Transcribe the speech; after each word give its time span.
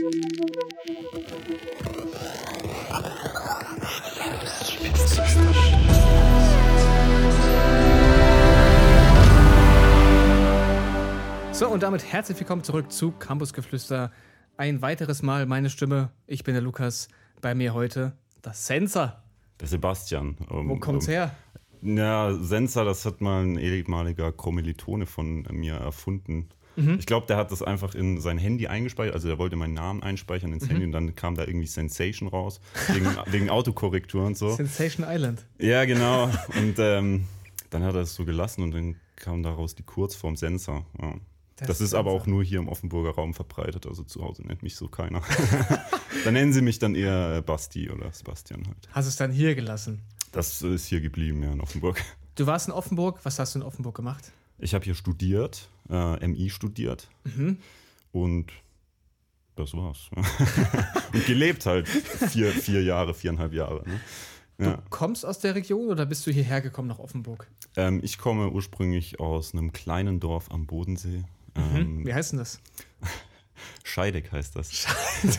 So, 0.00 0.08
und 11.68 11.82
damit 11.82 12.10
herzlich 12.10 12.40
willkommen 12.40 12.64
zurück 12.64 12.90
zu 12.90 13.12
Campusgeflüster. 13.12 14.10
Ein 14.56 14.80
weiteres 14.80 15.20
Mal 15.20 15.44
meine 15.44 15.68
Stimme. 15.68 16.10
Ich 16.26 16.44
bin 16.44 16.54
der 16.54 16.62
Lukas. 16.62 17.08
Bei 17.42 17.54
mir 17.54 17.74
heute 17.74 18.16
das 18.40 18.66
Sensor. 18.66 19.22
Der 19.60 19.68
Sebastian. 19.68 20.38
Um, 20.48 20.70
Wo 20.70 20.76
kommt's 20.76 21.08
um, 21.08 21.12
her? 21.12 21.36
Ja, 21.82 22.32
Sensor, 22.32 22.86
das 22.86 23.04
hat 23.04 23.20
mal 23.20 23.42
ein 23.42 23.58
ehemaliger 23.58 24.32
Kommilitone 24.32 25.04
von 25.04 25.42
mir 25.50 25.74
erfunden. 25.74 26.48
Ich 26.98 27.06
glaube, 27.06 27.26
der 27.26 27.36
hat 27.36 27.52
das 27.52 27.62
einfach 27.62 27.94
in 27.94 28.20
sein 28.20 28.38
Handy 28.38 28.66
eingespeichert. 28.66 29.14
Also, 29.14 29.28
der 29.28 29.38
wollte 29.38 29.56
meinen 29.56 29.74
Namen 29.74 30.02
einspeichern 30.02 30.52
ins 30.52 30.68
Handy 30.68 30.84
und 30.84 30.92
dann 30.92 31.14
kam 31.14 31.34
da 31.34 31.44
irgendwie 31.44 31.66
Sensation 31.66 32.28
raus. 32.28 32.60
Wegen, 32.88 33.06
wegen 33.26 33.50
Autokorrektur 33.50 34.24
und 34.24 34.36
so. 34.36 34.54
Sensation 34.54 35.06
Island. 35.08 35.44
Ja, 35.58 35.84
genau. 35.84 36.30
Und 36.56 36.74
ähm, 36.78 37.26
dann 37.70 37.82
hat 37.84 37.94
er 37.94 38.02
es 38.02 38.14
so 38.14 38.24
gelassen 38.24 38.62
und 38.62 38.72
dann 38.72 38.96
kam 39.16 39.42
daraus 39.42 39.74
die 39.74 39.82
Kurzform 39.82 40.36
Sensor. 40.36 40.84
Ja. 41.00 41.14
Der 41.60 41.66
Das 41.66 41.80
ist 41.82 41.92
aber 41.92 42.10
auch 42.10 42.26
nur 42.26 42.42
hier 42.42 42.58
im 42.58 42.68
Offenburger 42.68 43.10
Raum 43.10 43.34
verbreitet. 43.34 43.86
Also 43.86 44.02
zu 44.02 44.22
Hause 44.22 44.46
nennt 44.46 44.62
mich 44.62 44.76
so 44.76 44.88
keiner. 44.88 45.20
dann 46.24 46.32
nennen 46.32 46.54
sie 46.54 46.62
mich 46.62 46.78
dann 46.78 46.94
eher 46.94 47.36
äh, 47.36 47.42
Basti 47.42 47.90
oder 47.90 48.10
Sebastian 48.12 48.66
halt. 48.66 48.88
Hast 48.92 49.06
es 49.06 49.16
dann 49.16 49.30
hier 49.30 49.54
gelassen. 49.54 50.00
Das 50.32 50.62
ist 50.62 50.86
hier 50.86 51.00
geblieben, 51.00 51.42
ja, 51.42 51.52
in 51.52 51.60
Offenburg. 51.60 52.02
Du 52.36 52.46
warst 52.46 52.68
in 52.68 52.72
Offenburg. 52.72 53.20
Was 53.24 53.38
hast 53.38 53.54
du 53.54 53.58
in 53.58 53.64
Offenburg 53.64 53.94
gemacht? 53.94 54.32
Ich 54.58 54.74
habe 54.74 54.84
hier 54.84 54.94
studiert, 54.94 55.68
äh, 55.90 56.26
MI 56.26 56.50
studiert. 56.50 57.08
Und 58.12 58.46
das 59.56 59.74
war's. 59.74 60.08
und 61.12 61.26
gelebt 61.26 61.66
halt 61.66 61.88
vier, 61.88 62.50
vier 62.50 62.82
Jahre, 62.82 63.14
viereinhalb 63.14 63.52
Jahre. 63.52 63.82
Ne? 63.86 64.00
Ja. 64.58 64.76
Du 64.76 64.82
kommst 64.90 65.24
aus 65.24 65.38
der 65.38 65.54
Region 65.54 65.88
oder 65.88 66.06
bist 66.06 66.26
du 66.26 66.30
hierher 66.30 66.60
gekommen 66.60 66.88
nach 66.88 66.98
Offenburg? 66.98 67.46
Ähm, 67.76 68.00
ich 68.02 68.18
komme 68.18 68.50
ursprünglich 68.50 69.18
aus 69.18 69.54
einem 69.54 69.72
kleinen 69.72 70.20
Dorf 70.20 70.50
am 70.50 70.66
Bodensee. 70.66 71.24
Ähm, 71.54 72.06
Wie 72.06 72.12
heißt 72.12 72.32
denn 72.32 72.38
das? 72.38 72.60
Scheideck 73.84 74.32
heißt 74.32 74.56
das. 74.56 74.72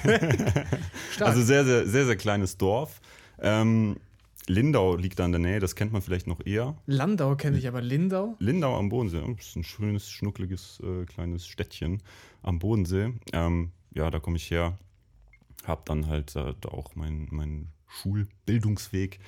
Stark. 1.11 1.21
Also 1.21 1.43
sehr, 1.43 1.65
sehr, 1.65 1.87
sehr, 1.87 2.05
sehr 2.05 2.15
kleines 2.15 2.57
Dorf. 2.57 2.99
Ähm, 3.39 3.97
Lindau 4.47 4.95
liegt 4.95 5.19
da 5.19 5.25
in 5.25 5.31
der 5.31 5.39
Nähe, 5.39 5.59
das 5.59 5.75
kennt 5.75 5.93
man 5.93 6.01
vielleicht 6.01 6.27
noch 6.27 6.45
eher. 6.45 6.75
Landau 6.85 7.35
kenne 7.35 7.57
ich, 7.57 7.67
aber 7.67 7.81
Lindau? 7.81 8.35
Lindau 8.39 8.77
am 8.77 8.89
Bodensee, 8.89 9.21
das 9.37 9.47
ist 9.47 9.55
ein 9.55 9.63
schönes, 9.63 10.09
schnuckliges 10.09 10.81
äh, 10.83 11.05
kleines 11.05 11.45
Städtchen 11.45 12.01
am 12.41 12.59
Bodensee. 12.59 13.13
Ähm, 13.33 13.71
ja, 13.93 14.09
da 14.09 14.19
komme 14.19 14.37
ich 14.37 14.49
her, 14.49 14.77
habe 15.65 15.83
dann 15.85 16.07
halt 16.07 16.35
äh, 16.35 16.53
da 16.59 16.69
auch 16.69 16.95
meinen 16.95 17.27
mein 17.31 17.67
Schulbildungsweg 17.87 19.19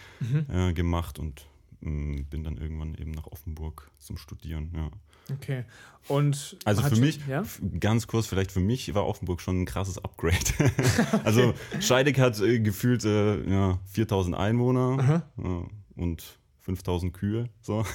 äh, 0.49 0.73
gemacht 0.73 1.19
und 1.19 1.45
bin 1.83 2.43
dann 2.43 2.57
irgendwann 2.57 2.95
eben 2.95 3.11
nach 3.11 3.27
Offenburg 3.27 3.91
zum 3.99 4.17
Studieren. 4.17 4.71
Ja. 4.75 4.89
Okay. 5.35 5.63
Und 6.07 6.57
Also 6.65 6.81
für 6.81 6.97
mich, 6.97 7.19
ja? 7.27 7.43
ganz 7.79 8.07
kurz, 8.07 8.27
vielleicht 8.27 8.51
für 8.51 8.59
mich 8.59 8.93
war 8.93 9.05
Offenburg 9.05 9.41
schon 9.41 9.61
ein 9.61 9.65
krasses 9.65 9.97
Upgrade. 9.97 10.37
also 11.23 11.53
Scheidegg 11.79 12.19
hat 12.19 12.39
äh, 12.41 12.59
gefühlt 12.59 13.05
äh, 13.05 13.49
ja, 13.49 13.79
4000 13.91 14.35
Einwohner 14.35 15.23
ja, 15.37 15.65
und 15.95 16.23
5000 16.61 17.13
Kühe. 17.13 17.49
So. 17.61 17.85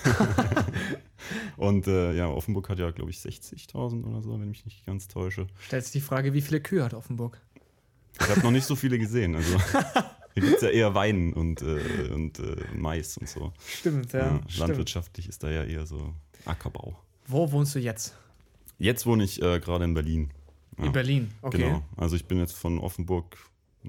und 1.57 1.87
äh, 1.87 2.15
ja, 2.15 2.29
Offenburg 2.29 2.69
hat 2.69 2.79
ja, 2.79 2.91
glaube 2.91 3.11
ich, 3.11 3.19
60.000 3.19 4.05
oder 4.05 4.23
so, 4.23 4.33
wenn 4.35 4.43
ich 4.43 4.49
mich 4.49 4.65
nicht 4.65 4.87
ganz 4.87 5.09
täusche. 5.09 5.47
Stellt 5.59 5.85
sich 5.85 5.93
die 5.93 6.01
Frage, 6.01 6.35
wie 6.35 6.43
viele 6.43 6.61
Kühe 6.61 6.85
hat 6.85 6.95
Offenburg? 6.95 7.41
Ich 8.21 8.29
habe 8.29 8.41
noch 8.41 8.51
nicht 8.51 8.67
so 8.67 8.77
viele 8.77 8.99
gesehen. 8.99 9.37
Also 9.37 9.57
hier 10.41 10.51
gibt 10.51 10.57
es 10.57 10.63
ja 10.63 10.71
eher 10.71 10.95
Wein 10.95 11.33
und, 11.33 11.63
äh, 11.63 12.11
und 12.13 12.39
äh, 12.39 12.57
Mais 12.77 13.17
und 13.19 13.29
so. 13.29 13.53
Stimmt, 13.67 14.13
ja. 14.13 14.19
Ja, 14.21 14.41
stimmt. 14.49 14.59
landwirtschaftlich 14.59 15.29
ist 15.29 15.43
da 15.43 15.51
ja 15.51 15.65
eher 15.65 15.87
so 15.87 16.15
Ackerbau. 16.45 16.97
Wo 17.27 17.51
wohnst 17.53 17.75
du 17.75 17.79
jetzt? 17.79 18.17
Jetzt 18.79 19.07
wohne 19.07 19.25
ich 19.25 19.43
äh, 19.43 19.61
gerade 19.61 19.85
in 19.85 19.95
Berlin. 19.95 20.31
Ja. 20.79 20.87
In 20.87 20.93
Berlin. 20.93 21.31
Okay. 21.43 21.59
Genau. 21.59 21.83
Also 21.97 22.17
ich 22.17 22.27
bin 22.27 22.39
jetzt 22.39 22.57
von 22.57 22.79
Offenburg 22.79 23.37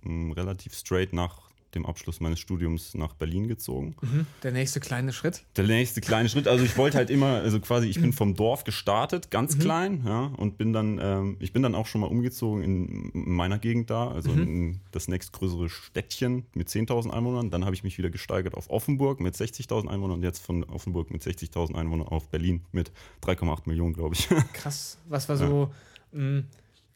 mh, 0.03 0.33
relativ 0.33 0.73
straight 0.73 1.13
nach 1.13 1.48
dem 1.75 1.85
Abschluss 1.85 2.19
meines 2.19 2.39
Studiums 2.39 2.93
nach 2.95 3.13
Berlin 3.13 3.47
gezogen. 3.47 3.95
Mhm. 4.01 4.27
Der 4.43 4.51
nächste 4.51 4.79
kleine 4.79 5.13
Schritt. 5.13 5.43
Der 5.55 5.65
nächste 5.65 6.01
kleine 6.01 6.29
Schritt, 6.29 6.47
also 6.47 6.63
ich 6.63 6.77
wollte 6.77 6.97
halt 6.97 7.09
immer, 7.09 7.35
also 7.35 7.59
quasi, 7.59 7.87
ich 7.87 7.99
bin 8.01 8.13
vom 8.13 8.35
Dorf 8.35 8.63
gestartet, 8.63 9.31
ganz 9.31 9.57
klein, 9.59 10.03
ja, 10.05 10.25
und 10.37 10.57
bin 10.57 10.73
dann, 10.73 10.99
ähm, 11.01 11.37
ich 11.39 11.53
bin 11.53 11.63
dann 11.63 11.75
auch 11.75 11.85
schon 11.85 12.01
mal 12.01 12.07
umgezogen 12.07 12.63
in 12.63 13.11
meiner 13.13 13.59
Gegend 13.59 13.89
da, 13.89 14.09
also 14.09 14.31
in 14.31 14.79
das 14.91 15.07
nächstgrößere 15.07 15.69
Städtchen 15.69 16.45
mit 16.53 16.69
10.000 16.69 17.11
Einwohnern. 17.11 17.49
Dann 17.49 17.65
habe 17.65 17.75
ich 17.75 17.83
mich 17.83 17.97
wieder 17.97 18.09
gesteigert 18.09 18.55
auf 18.55 18.69
Offenburg 18.69 19.19
mit 19.19 19.35
60.000 19.35 19.87
Einwohnern 19.87 20.17
und 20.17 20.23
jetzt 20.23 20.39
von 20.39 20.63
Offenburg 20.63 21.11
mit 21.11 21.21
60.000 21.21 21.75
Einwohnern 21.75 22.07
auf 22.07 22.29
Berlin 22.29 22.61
mit 22.71 22.91
3,8 23.23 23.61
Millionen, 23.65 23.93
glaube 23.93 24.15
ich. 24.15 24.27
Krass. 24.53 24.97
Was 25.07 25.29
war 25.29 25.37
so. 25.37 25.71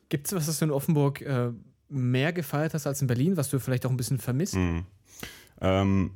Gibt 0.09 0.27
es 0.27 0.33
was, 0.33 0.45
das 0.45 0.59
du 0.59 0.65
in 0.65 0.71
Offenburg 0.71 1.21
äh, 1.21 1.49
mehr 1.89 2.33
gefeiert 2.33 2.73
hast 2.73 2.87
als 2.87 3.01
in 3.01 3.07
Berlin, 3.07 3.37
was 3.37 3.49
du 3.49 3.59
vielleicht 3.59 3.85
auch 3.85 3.89
ein 3.91 3.97
bisschen 3.97 4.19
vermisst? 4.19 4.55
Mhm. 4.55 4.85
Ähm, 5.61 6.11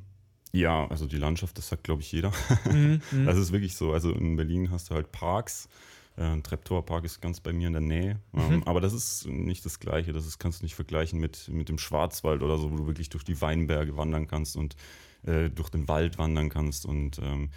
ja, 0.52 0.86
also 0.88 1.06
die 1.06 1.18
Landschaft, 1.18 1.56
das 1.58 1.68
sagt, 1.68 1.84
glaube 1.84 2.02
ich, 2.02 2.10
jeder. 2.12 2.32
Mhm, 2.72 3.00
Das 3.26 3.36
ist 3.38 3.52
wirklich 3.52 3.76
so. 3.76 3.92
Also 3.92 4.12
in 4.12 4.36
Berlin 4.36 4.70
hast 4.70 4.90
du 4.90 4.94
halt 4.94 5.12
Parks. 5.12 5.68
Äh, 6.16 6.22
Ein 6.24 6.42
Treptower 6.42 6.84
Park 6.84 7.04
ist 7.04 7.20
ganz 7.20 7.40
bei 7.40 7.52
mir 7.52 7.66
in 7.68 7.74
der 7.74 7.82
Nähe. 7.82 8.18
Mhm. 8.32 8.40
Ähm, 8.40 8.62
aber 8.64 8.80
das 8.80 8.92
ist 8.92 9.26
nicht 9.26 9.64
das 9.64 9.78
Gleiche. 9.78 10.12
Das 10.12 10.26
ist, 10.26 10.38
kannst 10.38 10.60
du 10.60 10.64
nicht 10.64 10.74
vergleichen 10.74 11.20
mit, 11.20 11.48
mit 11.48 11.68
dem 11.68 11.78
Schwarzwald 11.78 12.42
oder 12.42 12.58
so, 12.58 12.72
wo 12.72 12.76
du 12.76 12.86
wirklich 12.86 13.08
durch 13.10 13.24
die 13.24 13.40
Weinberge 13.40 13.96
wandern 13.96 14.26
kannst 14.26 14.56
und 14.56 14.74
äh, 15.24 15.48
durch 15.50 15.68
den 15.68 15.86
Wald 15.86 16.18
wandern 16.18 16.48
kannst. 16.48 16.86
Und 16.86 17.18
ähm, 17.18 17.50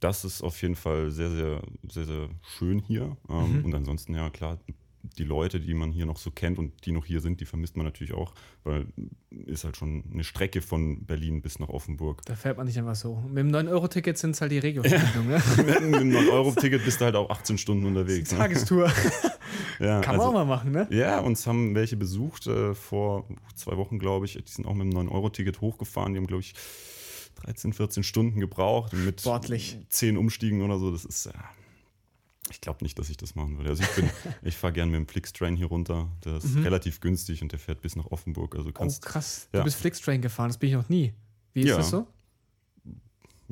das 0.00 0.24
ist 0.24 0.42
auf 0.42 0.60
jeden 0.62 0.74
Fall 0.74 1.10
sehr, 1.12 1.30
sehr, 1.30 1.62
sehr, 1.88 2.06
sehr 2.06 2.28
schön 2.58 2.80
hier. 2.80 3.16
Ähm, 3.28 3.58
Mhm. 3.58 3.64
Und 3.66 3.74
ansonsten, 3.74 4.14
ja, 4.14 4.30
klar, 4.30 4.58
die 5.02 5.24
Leute, 5.24 5.60
die 5.60 5.74
man 5.74 5.90
hier 5.90 6.06
noch 6.06 6.16
so 6.16 6.30
kennt 6.30 6.58
und 6.58 6.86
die 6.86 6.92
noch 6.92 7.04
hier 7.04 7.20
sind, 7.20 7.40
die 7.40 7.44
vermisst 7.44 7.76
man 7.76 7.84
natürlich 7.84 8.14
auch, 8.14 8.32
weil 8.64 8.86
ist 9.46 9.64
halt 9.64 9.76
schon 9.76 10.04
eine 10.12 10.24
Strecke 10.24 10.62
von 10.62 11.04
Berlin 11.04 11.42
bis 11.42 11.58
nach 11.58 11.68
Offenburg. 11.68 12.22
Da 12.24 12.34
fährt 12.34 12.56
man 12.56 12.66
nicht 12.66 12.78
einfach 12.78 12.94
so. 12.94 13.16
Mit 13.28 13.38
dem 13.38 13.50
9-Euro-Ticket 13.50 14.16
sind 14.18 14.32
es 14.32 14.40
halt 14.40 14.52
die 14.52 14.58
Regio-Verbindungen. 14.58 15.22
Ne? 15.32 15.42
Mit 15.64 15.76
einem 15.76 16.10
9-Euro-Ticket 16.10 16.84
bist 16.84 17.00
du 17.00 17.04
halt 17.04 17.16
auch 17.16 17.30
18 17.30 17.58
Stunden 17.58 17.86
unterwegs. 17.86 18.32
Ne? 18.32 18.38
Tagestour. 18.38 18.90
Ja, 19.78 20.00
Kann 20.00 20.16
man 20.16 20.26
auch 20.26 20.32
mal 20.32 20.44
machen, 20.44 20.72
ne? 20.72 20.86
Ja, 20.90 21.20
uns 21.20 21.46
haben 21.46 21.74
welche 21.74 21.96
besucht 21.96 22.46
äh, 22.46 22.74
vor 22.74 23.26
zwei 23.54 23.76
Wochen, 23.76 23.98
glaube 23.98 24.26
ich. 24.26 24.34
Die 24.34 24.50
sind 24.50 24.64
auch 24.66 24.74
mit 24.74 24.90
dem 24.90 24.98
9-Euro-Ticket 24.98 25.60
hochgefahren. 25.60 26.12
Die 26.12 26.18
haben, 26.18 26.26
glaube 26.26 26.42
ich, 26.42 26.54
13, 27.44 27.72
14 27.72 28.02
Stunden 28.02 28.40
gebraucht 28.40 28.92
mit 28.92 29.20
Sportlich. 29.20 29.78
10 29.88 30.16
Umstiegen 30.16 30.62
oder 30.62 30.78
so. 30.78 30.90
Das 30.90 31.04
ist, 31.04 31.26
äh, 31.26 31.32
ich 32.52 32.60
glaube 32.60 32.84
nicht, 32.84 32.98
dass 32.98 33.08
ich 33.10 33.16
das 33.16 33.34
machen 33.34 33.56
würde. 33.58 33.70
Also 33.70 33.82
ich, 33.82 33.90
bin- 33.90 34.10
ich 34.42 34.56
fahre 34.56 34.72
gerne 34.72 34.90
mit 34.92 35.00
dem 35.00 35.08
Flixtrain 35.08 35.56
hier 35.56 35.66
runter. 35.66 36.08
Der 36.24 36.36
ist 36.36 36.54
relativ 36.56 37.00
günstig 37.00 37.42
und 37.42 37.50
der 37.52 37.58
fährt 37.58 37.80
bis 37.80 37.96
nach 37.96 38.06
Offenburg. 38.06 38.54
Also 38.54 38.68
Mhm. 38.68 38.74
Oh, 38.76 38.78
kannst, 38.78 39.04
krass. 39.04 39.48
ja. 39.52 39.60
Du 39.60 39.64
bist 39.64 39.76
Flixtrain 39.76 40.22
gefahren, 40.22 40.48
das 40.50 40.58
bin 40.58 40.68
ich 40.70 40.74
noch 40.76 40.88
nie. 40.88 41.12
Wie 41.54 41.62
ist 41.62 41.68
Ja. 41.68 41.76
das 41.78 41.90
so? 41.90 42.06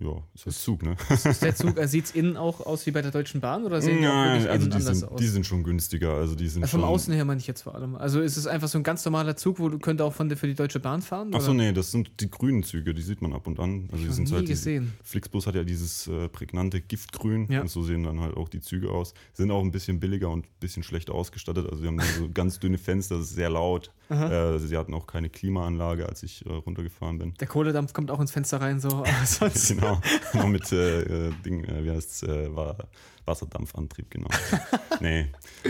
Ja, 0.02 0.22
ist 0.34 0.46
halt 0.46 0.56
Zug, 0.56 0.82
ne? 0.82 0.96
Ist 1.10 1.42
der 1.42 1.54
Zug, 1.54 1.76
äh, 1.78 1.86
sieht 1.86 2.06
es 2.06 2.10
innen 2.14 2.36
auch 2.36 2.60
aus 2.64 2.86
wie 2.86 2.90
bei 2.90 3.02
der 3.02 3.10
Deutschen 3.10 3.40
Bahn 3.40 3.64
oder 3.64 3.82
sehen 3.82 3.98
die 4.00 4.06
auch 4.08 4.12
Nein, 4.12 4.46
also 4.48 4.66
die 4.66 4.72
anders 4.76 4.98
sind, 4.98 5.08
aus? 5.10 5.20
die 5.20 5.26
sind 5.26 5.44
schon 5.46 5.62
günstiger. 5.62 6.14
Also 6.14 6.34
die 6.34 6.48
sind 6.48 6.62
Äh, 6.62 6.66
Vom 6.68 6.80
schon, 6.80 6.88
Außen 6.88 7.12
her 7.14 7.24
meine 7.26 7.38
ich 7.40 7.46
jetzt 7.46 7.62
vor 7.62 7.74
allem. 7.74 7.96
Also 7.96 8.20
ist 8.20 8.36
es 8.36 8.46
einfach 8.46 8.68
so 8.68 8.78
ein 8.78 8.82
ganz 8.82 9.04
normaler 9.04 9.36
Zug, 9.36 9.58
wo 9.58 9.68
du 9.68 9.78
könnte 9.78 10.04
auch 10.04 10.14
von 10.14 10.28
der, 10.28 10.38
für 10.38 10.46
die 10.46 10.54
Deutsche 10.54 10.80
Bahn 10.80 11.02
fahren? 11.02 11.34
Achso, 11.34 11.52
nee, 11.52 11.72
das 11.72 11.90
sind 11.90 12.10
die 12.20 12.30
grünen 12.30 12.62
Züge, 12.62 12.94
die 12.94 13.02
sieht 13.02 13.20
man 13.20 13.32
ab 13.34 13.46
und 13.46 13.60
an. 13.60 13.88
Also 13.92 14.02
die 14.02 14.08
noch 14.08 14.14
sind 14.14 14.30
nie 14.30 14.34
halt 14.36 14.46
gesehen. 14.46 14.92
Flixbus 15.04 15.46
hat 15.46 15.54
ja 15.54 15.64
dieses 15.64 16.06
äh, 16.06 16.28
prägnante 16.28 16.80
Giftgrün 16.80 17.46
Ja. 17.50 17.60
und 17.60 17.68
so 17.70 17.82
sehen 17.82 18.02
dann 18.04 18.20
halt 18.20 18.36
auch 18.36 18.48
die 18.48 18.60
Züge 18.60 18.90
aus. 18.90 19.12
Sind 19.34 19.50
auch 19.50 19.62
ein 19.62 19.70
bisschen 19.70 20.00
billiger 20.00 20.30
und 20.30 20.46
ein 20.46 20.48
bisschen 20.60 20.82
schlechter 20.82 21.14
ausgestattet. 21.14 21.66
Also 21.68 21.82
sie 21.82 21.86
haben 21.88 22.00
so 22.18 22.28
ganz 22.34 22.58
dünne 22.58 22.78
Fenster, 22.78 23.16
das 23.18 23.26
ist 23.26 23.34
sehr 23.34 23.50
laut. 23.50 23.90
Äh, 24.08 24.58
sie 24.58 24.76
hatten 24.76 24.92
auch 24.94 25.06
keine 25.06 25.28
Klimaanlage, 25.30 26.08
als 26.08 26.24
ich 26.24 26.44
äh, 26.44 26.48
runtergefahren 26.52 27.18
bin. 27.18 27.34
Der 27.38 27.46
Kohledampf 27.46 27.92
kommt 27.92 28.10
auch 28.10 28.18
ins 28.20 28.32
Fenster 28.32 28.60
rein, 28.60 28.80
so. 28.80 28.88
Aber 28.88 29.06
sonst, 29.24 29.68
genau, 29.68 29.89
noch 30.34 30.46
mit 30.48 30.70
äh, 30.72 31.28
äh, 31.28 31.32
Ding, 31.44 31.64
äh, 31.64 31.84
wie 31.84 31.90
heißt 31.90 32.22
äh, 32.24 32.54
war 32.54 32.76
Wasserdampfantrieb, 33.24 34.10
genau. 34.10 34.28
nee. 35.00 35.26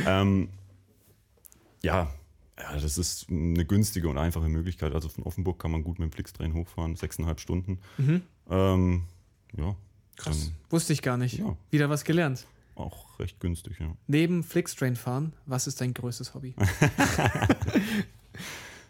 Ähm, 0.07 0.49
ja, 1.83 2.11
ja, 2.59 2.73
das 2.79 2.99
ist 2.99 3.27
eine 3.31 3.65
günstige 3.65 4.09
und 4.09 4.19
einfache 4.19 4.49
Möglichkeit. 4.49 4.95
Also 4.95 5.09
von 5.09 5.25
Offenburg 5.25 5.59
kann 5.59 5.71
man 5.71 5.83
gut 5.83 5.99
mit 5.99 6.11
dem 6.11 6.13
Flixtrain 6.13 6.55
hochfahren, 6.55 6.97
sechseinhalb 6.97 7.41
Stunden. 7.41 7.79
Ähm, 8.51 9.05
ja, 9.57 9.65
Mhm. 9.71 9.77
Krass. 10.17 10.45
dann 10.47 10.57
Wusste 10.69 10.93
ich 10.93 11.01
gar 11.01 11.17
nicht. 11.17 11.39
Ja. 11.39 11.57
Wieder 11.71 11.89
was 11.89 12.05
gelernt. 12.05 12.47
auch 12.75 13.19
recht 13.19 13.41
günstig, 13.41 13.79
ja. 13.81 13.95
Neben 14.07 14.43
Flixtrain 14.45 14.97
fahren, 14.97 15.33
was 15.47 15.67
ist 15.67 15.81
dein 15.81 15.95
größtes 15.95 16.35
Hobby? 16.35 16.55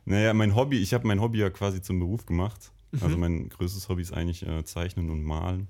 Naja, 0.07 0.33
mein 0.35 0.55
Hobby, 0.57 0.79
ich 0.79 0.95
habe 0.95 1.07
mein 1.07 1.21
Hobby 1.21 1.39
ja 1.39 1.51
quasi 1.51 1.83
zum 1.83 1.99
Beruf 2.01 2.27
gemacht. 2.27 2.73
Also 3.01 3.15
Mhm. 3.17 3.21
mein 3.21 3.49
größtes 3.49 3.89
Hobby 3.89 4.03
ist 4.03 4.13
eigentlich 4.13 4.47
äh, 4.47 4.65
Zeichnen 4.65 5.11
und 5.11 5.23
Malen. 5.23 5.69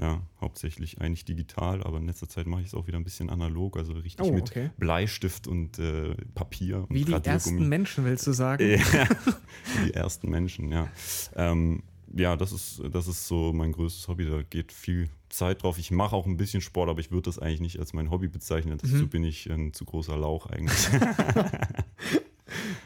Ja, 0.00 0.22
hauptsächlich 0.40 1.02
eigentlich 1.02 1.26
digital, 1.26 1.82
aber 1.82 1.98
in 1.98 2.06
letzter 2.06 2.26
Zeit 2.26 2.46
mache 2.46 2.62
ich 2.62 2.68
es 2.68 2.74
auch 2.74 2.86
wieder 2.86 2.96
ein 2.96 3.04
bisschen 3.04 3.28
analog, 3.28 3.76
also 3.76 3.92
richtig 3.92 4.24
Oh, 4.26 4.32
mit 4.32 4.44
okay. 4.50 4.70
Bleistift 4.78 5.46
und 5.46 5.78
äh, 5.78 6.14
Papier. 6.34 6.86
Wie 6.88 7.00
und 7.00 7.08
die 7.08 7.12
Radiergummi. 7.12 7.56
ersten 7.58 7.68
Menschen, 7.68 8.04
willst 8.06 8.26
du 8.26 8.32
sagen? 8.32 8.66
Ja, 8.70 9.06
die 9.86 9.92
ersten 9.92 10.30
Menschen, 10.30 10.70
ja. 10.72 10.88
Ähm, 11.36 11.82
ja, 12.14 12.36
das 12.36 12.52
ist, 12.52 12.80
das 12.90 13.06
ist 13.06 13.26
so 13.28 13.52
mein 13.52 13.72
größtes 13.72 14.08
Hobby. 14.08 14.24
Da 14.24 14.42
geht 14.42 14.72
viel 14.72 15.10
Zeit 15.28 15.62
drauf. 15.62 15.76
Ich 15.78 15.90
mache 15.90 16.16
auch 16.16 16.26
ein 16.26 16.38
bisschen 16.38 16.62
Sport, 16.62 16.88
aber 16.88 17.00
ich 17.00 17.10
würde 17.10 17.22
das 17.26 17.38
eigentlich 17.38 17.60
nicht 17.60 17.78
als 17.78 17.92
mein 17.92 18.10
Hobby 18.10 18.28
bezeichnen. 18.28 18.78
Mhm. 18.82 18.90
Dazu 18.92 19.08
bin 19.08 19.24
ich 19.24 19.50
ein 19.50 19.74
zu 19.74 19.84
großer 19.84 20.16
Lauch 20.16 20.46
eigentlich. 20.46 20.88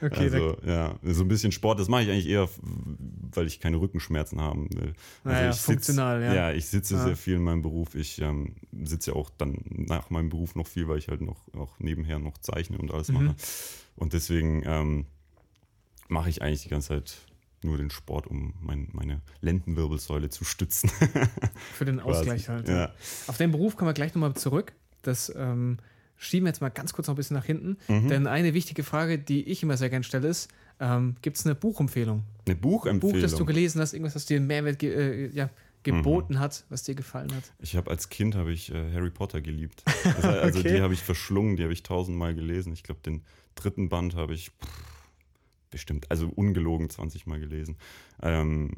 Okay, 0.02 0.16
also, 0.30 0.56
ja, 0.64 0.98
so 1.02 1.22
ein 1.24 1.28
bisschen 1.28 1.52
Sport, 1.52 1.78
das 1.80 1.88
mache 1.88 2.02
ich 2.04 2.10
eigentlich 2.10 2.28
eher, 2.28 2.48
weil 3.32 3.46
ich 3.46 3.60
keine 3.60 3.78
Rückenschmerzen 3.80 4.40
haben 4.40 4.68
will. 4.74 4.94
Also 5.24 5.36
Naja, 5.38 5.50
ich 5.50 5.56
sitz- 5.56 5.64
funktional, 5.64 6.22
ja. 6.22 6.34
Ja, 6.34 6.52
ich 6.52 6.66
sitze 6.66 6.94
Ja. 6.94 7.04
sehr 7.04 7.16
viel 7.16 7.34
in 7.36 7.42
meinem 7.42 7.62
Beruf. 7.62 7.94
Ich 7.94 8.20
ähm, 8.20 8.56
sitze 8.84 9.10
ja 9.12 9.16
auch 9.16 9.30
dann 9.38 9.58
nach 9.68 10.10
meinem 10.10 10.28
Beruf 10.28 10.54
noch 10.54 10.66
viel, 10.66 10.88
weil 10.88 10.98
ich 10.98 11.08
halt 11.08 11.20
noch 11.20 11.36
auch 11.54 11.78
nebenher 11.78 12.18
noch 12.18 12.38
zeichne 12.38 12.78
und 12.78 12.92
alles 12.92 13.08
Mhm. 13.08 13.14
mache. 13.24 13.36
Und 13.96 14.12
deswegen 14.12 14.62
ähm, 14.66 15.06
mache 16.08 16.28
ich 16.30 16.42
eigentlich 16.42 16.62
die 16.62 16.68
ganze 16.68 16.88
Zeit 16.88 17.16
nur 17.62 17.78
den 17.78 17.90
Sport, 17.90 18.26
um 18.26 18.54
mein, 18.60 18.88
meine 18.92 19.22
Lendenwirbelsäule 19.40 20.28
zu 20.28 20.44
stützen. 20.44 20.90
für 21.74 21.84
den 21.84 21.98
Ausgleich 22.00 22.48
halt. 22.48 22.68
Ja. 22.68 22.92
Auf 23.26 23.38
den 23.38 23.50
Beruf 23.50 23.76
kommen 23.76 23.88
wir 23.88 23.94
gleich 23.94 24.14
nochmal 24.14 24.34
zurück. 24.34 24.72
Das 25.02 25.32
ähm, 25.34 25.78
schieben 26.16 26.46
wir 26.46 26.50
jetzt 26.50 26.60
mal 26.60 26.68
ganz 26.70 26.92
kurz 26.92 27.06
noch 27.08 27.14
ein 27.14 27.16
bisschen 27.16 27.36
nach 27.36 27.44
hinten. 27.44 27.76
Mhm. 27.88 28.08
Denn 28.08 28.26
eine 28.26 28.54
wichtige 28.54 28.82
Frage, 28.82 29.18
die 29.18 29.44
ich 29.48 29.62
immer 29.62 29.76
sehr 29.76 29.90
gerne 29.90 30.04
stelle, 30.04 30.28
ist: 30.28 30.48
ähm, 30.80 31.14
Gibt 31.22 31.36
es 31.38 31.46
eine 31.46 31.54
Buchempfehlung? 31.54 32.22
Eine 32.46 32.56
Buchempfehlung. 32.56 33.14
Buch, 33.14 33.20
das 33.22 33.34
du 33.36 33.44
gelesen 33.44 33.80
hast, 33.80 33.92
irgendwas, 33.92 34.14
das 34.14 34.26
dir 34.26 34.36
einen 34.36 34.46
Mehrwert 34.46 34.78
ge 34.78 35.26
äh, 35.26 35.30
ja, 35.34 35.50
geboten 35.82 36.34
Mhm. 36.34 36.38
hat, 36.40 36.64
was 36.68 36.82
dir 36.82 36.94
gefallen 36.94 37.32
hat? 37.34 37.44
Ich 37.60 37.76
habe 37.76 37.90
als 37.90 38.08
Kind 38.08 38.34
habe 38.34 38.52
ich 38.52 38.72
äh, 38.72 38.92
Harry 38.92 39.10
Potter 39.10 39.40
geliebt. 39.40 39.82
Also, 40.16 40.28
also 40.30 40.58
Okay. 40.60 40.74
die 40.76 40.80
habe 40.82 40.94
ich 40.94 41.02
verschlungen, 41.02 41.56
die 41.56 41.62
habe 41.62 41.72
ich 41.72 41.82
tausendmal 41.82 42.34
gelesen. 42.34 42.72
Ich 42.72 42.82
glaube, 42.82 43.00
den 43.04 43.22
dritten 43.54 43.88
Band 43.88 44.14
habe 44.16 44.34
ich 44.34 44.48
pff, 44.50 44.68
bestimmt, 45.70 46.10
also 46.10 46.28
ungelogen 46.28 46.88
20 46.90 47.26
Mal 47.26 47.38
gelesen. 47.40 47.76
Ähm, 48.22 48.72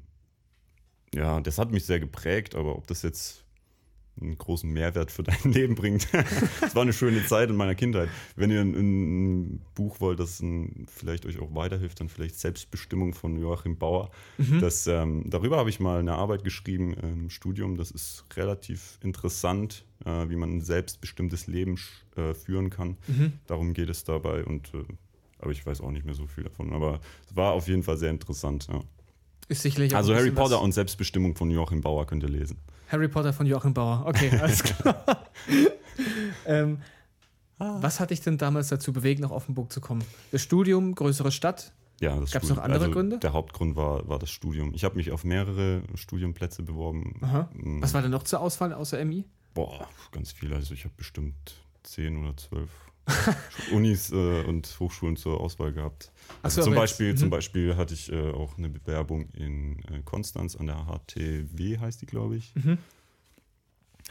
ja, 1.15 1.41
das 1.41 1.59
hat 1.59 1.71
mich 1.73 1.85
sehr 1.87 2.01
geprägt, 2.01 2.55
aber 2.55 2.77
ob 2.77 2.87
das 2.87 3.03
jetzt 3.03 3.45
einen 4.21 4.37
großen 4.37 4.71
Mehrwert 4.71 5.11
für 5.11 5.23
dein 5.25 5.53
Leben 5.53 5.75
bringt. 5.75 6.09
Es 6.63 6.75
war 6.75 6.83
eine 6.83 6.93
schöne 6.93 7.25
Zeit 7.27 7.51
in 7.51 7.57
meiner 7.57 7.75
Kindheit. 7.75 8.09
Wenn 8.37 8.51
ihr 8.51 8.61
ein, 8.61 8.75
ein 8.75 9.61
Buch 9.75 10.01
wollt, 10.01 10.21
das 10.21 10.41
ein, 10.41 10.87
vielleicht 10.89 11.27
euch 11.27 11.39
auch 11.39 11.55
weiterhilft, 11.55 12.01
dann 12.01 12.09
vielleicht 12.09 12.39
Selbstbestimmung 12.39 13.15
von 13.15 13.39
Joachim 13.39 13.77
Bauer. 13.77 14.11
Das, 14.61 14.87
ähm, 14.87 15.25
darüber 15.29 15.57
habe 15.59 15.71
ich 15.71 15.81
mal 15.81 16.01
eine 16.01 16.15
Arbeit 16.15 16.45
geschrieben 16.45 16.95
im 16.95 17.31
Studium. 17.31 17.77
Das 17.77 17.91
ist 17.91 18.25
relativ 18.37 18.99
interessant, 19.03 19.85
äh, 20.05 20.29
wie 20.29 20.37
man 20.37 20.57
ein 20.57 20.61
selbstbestimmtes 20.61 21.47
Leben 21.47 21.79
äh, 22.17 22.35
führen 22.35 22.71
kann. 22.71 22.97
Darum 23.47 23.75
geht 23.75 23.89
es 23.89 24.05
dabei. 24.05 24.45
Und, 24.45 24.73
äh, 24.75 24.85
aber 25.39 25.53
ich 25.53 25.65
weiß 25.65 25.81
auch 25.81 25.91
nicht 25.91 26.05
mehr 26.05 26.15
so 26.15 26.27
viel 26.27 26.45
davon. 26.45 26.73
Aber 26.73 27.01
es 27.29 27.37
war 27.37 27.53
auf 27.53 27.69
jeden 27.69 27.83
Fall 27.83 27.97
sehr 27.97 28.11
interessant. 28.11 28.69
Ja. 28.71 28.81
Ist 29.49 29.63
sicherlich 29.63 29.95
auch 29.95 29.99
Also 29.99 30.15
Harry 30.15 30.31
Potter 30.31 30.61
und 30.61 30.73
Selbstbestimmung 30.73 31.35
von 31.35 31.51
Joachim 31.51 31.81
Bauer 31.81 32.07
könnt 32.07 32.23
ihr 32.23 32.29
lesen. 32.29 32.59
Harry 32.89 33.09
Potter 33.09 33.33
von 33.33 33.47
Joachim 33.47 33.75
Bauer. 33.75 34.05
Okay, 34.07 34.31
alles 34.41 34.63
klar. 34.63 35.05
ähm, 36.47 36.79
Ah. 37.61 37.79
was 37.81 37.99
hat 37.99 38.11
dich 38.11 38.21
denn 38.21 38.39
damals 38.39 38.69
dazu 38.69 38.93
bewegt, 38.93 39.21
nach 39.21 39.31
Offenburg 39.33 39.73
zu 39.73 39.81
kommen? 39.81 40.05
Das 40.31 40.41
Studium, 40.43 40.95
größere 40.95 41.33
Stadt? 41.33 41.73
Ja, 42.01 42.11
das 42.21 42.31
Gab's 42.31 42.47
Studium- 42.47 42.57
noch 42.59 42.63
andere 42.63 42.85
also 42.85 42.93
Gründe? 42.93 43.19
Der 43.19 43.33
Hauptgrund 43.33 43.75
war, 43.75 44.09
war 44.09 44.21
das 44.21 44.31
Studium. 44.31 44.73
Ich 44.75 44.85
habe 44.85 44.95
mich 44.95 45.11
auf 45.11 45.25
mehrere 45.25 45.83
Studienplätze 45.97 46.63
beworben. 46.63 47.19
Aha. 47.21 47.49
Mm, 47.55 47.83
Was 47.83 47.95
war 47.95 48.03
denn 48.03 48.13
noch 48.13 48.23
zur 48.23 48.41
Auswahl 48.41 48.73
außer 48.73 49.05
MI? 49.05 49.25
Boah, 49.55 49.89
ganz 50.13 50.31
viel. 50.31 50.55
Also 50.55 50.73
ich 50.73 50.85
habe 50.85 50.95
bestimmt 50.97 51.35
zehn 51.83 52.17
oder 52.23 52.37
zwölf 52.37 52.71
Unis 53.73 54.11
äh, 54.13 54.45
und 54.45 54.77
Hochschulen 54.81 55.17
zur 55.17 55.41
Auswahl 55.41 55.73
gehabt. 55.73 56.13
Also 56.43 56.61
so, 56.61 56.65
zum, 56.65 56.73
aber 56.75 56.83
jetzt- 56.83 56.93
Beispiel, 56.93 57.13
mhm. 57.13 57.17
zum 57.17 57.31
Beispiel 57.31 57.77
hatte 57.77 57.95
ich 57.95 58.13
äh, 58.13 58.31
auch 58.31 58.59
eine 58.59 58.69
Bewerbung 58.69 59.29
in 59.31 59.79
äh, 59.91 60.03
Konstanz 60.05 60.57
an 60.57 60.67
der 60.67 60.87
HTW, 60.87 61.79
heißt 61.79 62.03
die, 62.03 62.07
glaube 62.07 62.37
ich. 62.37 62.55
Mhm. 62.55 62.79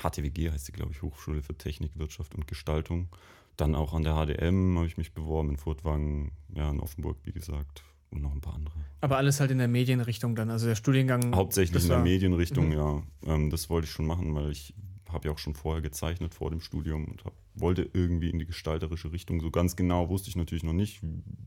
HTWG 0.02 0.52
heißt 0.52 0.68
die, 0.68 0.72
glaube 0.74 0.92
ich, 0.92 1.02
Hochschule 1.02 1.42
für 1.42 1.56
Technik, 1.58 1.92
Wirtschaft 1.96 2.36
und 2.36 2.48
Gestaltung. 2.48 3.08
Dann 3.56 3.74
auch 3.74 3.94
an 3.94 4.04
der 4.04 4.14
HDM 4.14 4.78
habe 4.78 4.86
ich 4.88 4.98
mich 4.98 5.14
beworben, 5.14 5.50
in 5.50 5.58
Furtwangen, 5.58 6.32
ja, 6.54 6.70
in 6.70 6.80
Offenburg, 6.80 7.18
wie 7.24 7.32
gesagt, 7.32 7.84
und 8.12 8.22
noch 8.22 8.32
ein 8.32 8.42
paar 8.42 8.54
andere. 8.54 8.76
Aber 9.02 9.18
alles 9.18 9.40
halt 9.40 9.50
in 9.52 9.58
der 9.58 9.68
Medienrichtung 9.68 10.36
dann. 10.36 10.52
Also 10.52 10.68
der 10.68 10.76
Studiengang. 10.76 11.36
Hauptsächlich 11.36 11.84
in 11.84 11.90
der 11.90 12.00
Medienrichtung, 12.00 12.68
Mhm. 12.68 12.74
ja. 12.74 13.04
Ähm, 13.26 13.50
das 13.50 13.70
wollte 13.72 13.86
ich 13.86 13.92
schon 13.92 14.06
machen, 14.06 14.34
weil 14.36 14.52
ich 14.52 14.74
habe 15.12 15.28
ja 15.28 15.34
auch 15.34 15.38
schon 15.38 15.54
vorher 15.56 15.82
gezeichnet 15.82 16.34
vor 16.34 16.50
dem 16.50 16.62
Studium 16.62 17.06
und 17.06 17.24
hab, 17.26 17.34
wollte 17.56 17.90
irgendwie 17.94 18.30
in 18.30 18.40
die 18.40 18.46
gestalterische 18.46 19.12
Richtung. 19.12 19.40
So 19.42 19.52
ganz 19.52 19.76
genau 19.76 20.10
wusste 20.10 20.30
ich 20.30 20.36
natürlich 20.36 20.64
noch 20.64 20.74
nicht, 20.74 21.00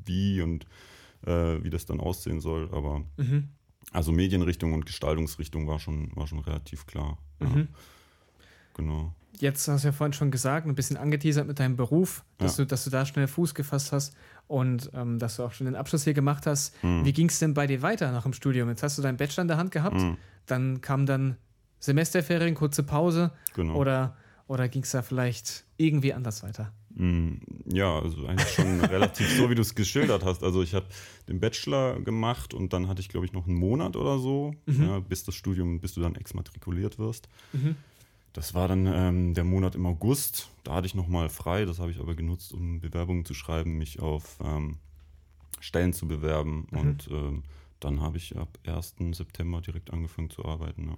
wie 0.04 0.40
und 0.42 0.66
äh, 1.26 1.62
wie 1.62 1.70
das 1.70 1.86
dann 1.86 2.00
aussehen 2.00 2.40
soll, 2.40 2.68
aber 2.72 3.02
Mhm. 3.16 3.48
also 3.92 4.10
Medienrichtung 4.12 4.72
und 4.72 4.86
Gestaltungsrichtung 4.86 5.66
war 5.66 5.78
schon, 5.78 6.10
war 6.16 6.26
schon 6.26 6.38
relativ 6.38 6.86
klar. 6.86 7.18
Ja. 7.40 7.48
Mhm. 7.48 7.68
Genau. 8.74 9.12
Jetzt 9.38 9.68
hast 9.68 9.84
du 9.84 9.88
ja 9.88 9.92
vorhin 9.92 10.12
schon 10.12 10.30
gesagt, 10.30 10.66
ein 10.66 10.74
bisschen 10.74 10.96
angeteasert 10.96 11.46
mit 11.46 11.58
deinem 11.60 11.76
Beruf, 11.76 12.24
dass, 12.38 12.56
Ja. 12.58 12.64
du, 12.64 12.68
dass 12.68 12.84
du 12.84 12.90
da 12.90 13.06
schnell 13.06 13.26
Fuß 13.28 13.54
gefasst 13.54 13.92
hast 13.92 14.14
und 14.48 14.90
ähm, 14.94 15.18
dass 15.18 15.36
du 15.36 15.44
auch 15.44 15.52
schon 15.52 15.66
den 15.66 15.76
Abschluss 15.76 16.04
hier 16.04 16.14
gemacht 16.14 16.46
hast. 16.46 16.74
Mhm. 16.82 17.04
Wie 17.04 17.12
ging 17.12 17.28
es 17.28 17.38
denn 17.38 17.54
bei 17.54 17.66
dir 17.66 17.82
weiter 17.82 18.10
nach 18.12 18.24
dem 18.24 18.32
Studium? 18.32 18.68
Jetzt 18.68 18.82
hast 18.82 18.98
du 18.98 19.02
deinen 19.02 19.16
Bachelor 19.16 19.42
in 19.42 19.48
der 19.48 19.56
Hand 19.56 19.70
gehabt, 19.70 19.96
Mhm. 19.96 20.16
dann 20.46 20.80
kam 20.80 21.06
dann 21.06 21.36
Semesterferien, 21.80 22.54
kurze 22.54 22.82
Pause 22.82 23.32
Genau. 23.54 23.74
oder, 23.74 24.16
oder 24.46 24.68
ging 24.68 24.82
es 24.82 24.90
da 24.92 25.02
vielleicht 25.02 25.64
irgendwie 25.76 26.12
anders 26.14 26.42
weiter? 26.42 26.72
Mm, 26.94 27.34
Ja, 27.72 27.98
also 28.00 28.26
eigentlich 28.26 28.50
schon 28.50 28.80
relativ 28.84 29.28
so, 29.36 29.48
wie 29.50 29.54
du 29.54 29.62
es 29.62 29.74
geschildert 29.74 30.24
hast. 30.24 30.42
Also 30.42 30.62
ich 30.62 30.74
habe 30.74 30.86
den 31.28 31.40
Bachelor 31.40 32.00
gemacht 32.00 32.52
und 32.54 32.72
dann 32.72 32.86
hatte 32.88 33.00
ich, 33.00 33.08
glaube 33.08 33.26
ich, 33.26 33.32
noch 33.32 33.46
einen 33.46 33.56
Monat 33.56 33.96
oder 33.96 34.18
so, 34.18 34.54
ja, 34.66 35.00
bis 35.00 35.24
das 35.24 35.34
Studium, 35.34 35.80
bis 35.80 35.94
du 35.94 36.00
dann 36.00 36.14
exmatrikuliert 36.16 36.98
wirst. 36.98 37.28
Mhm. 37.52 37.76
Das 38.32 38.54
war 38.54 38.68
dann 38.68 38.86
ähm, 38.86 39.34
der 39.34 39.42
Monat 39.44 39.74
im 39.74 39.86
August. 39.86 40.50
Da 40.62 40.74
hatte 40.74 40.86
ich 40.86 40.94
noch 40.94 41.08
mal 41.08 41.28
frei. 41.28 41.64
Das 41.64 41.80
habe 41.80 41.90
ich 41.90 41.98
aber 41.98 42.14
genutzt, 42.14 42.52
um 42.52 42.80
Bewerbungen 42.80 43.24
zu 43.24 43.34
schreiben, 43.34 43.76
mich 43.78 43.98
auf 43.98 44.38
ähm, 44.44 44.76
Stellen 45.58 45.92
zu 45.92 46.06
bewerben. 46.06 46.66
Und 46.70 47.08
ähm, 47.10 47.42
dann 47.80 48.00
habe 48.00 48.18
ich 48.18 48.36
ab 48.36 48.56
1. 48.66 48.94
September 49.12 49.60
direkt 49.60 49.92
angefangen 49.92 50.30
zu 50.30 50.44
arbeiten. 50.44 50.90
Ja. 50.90 50.96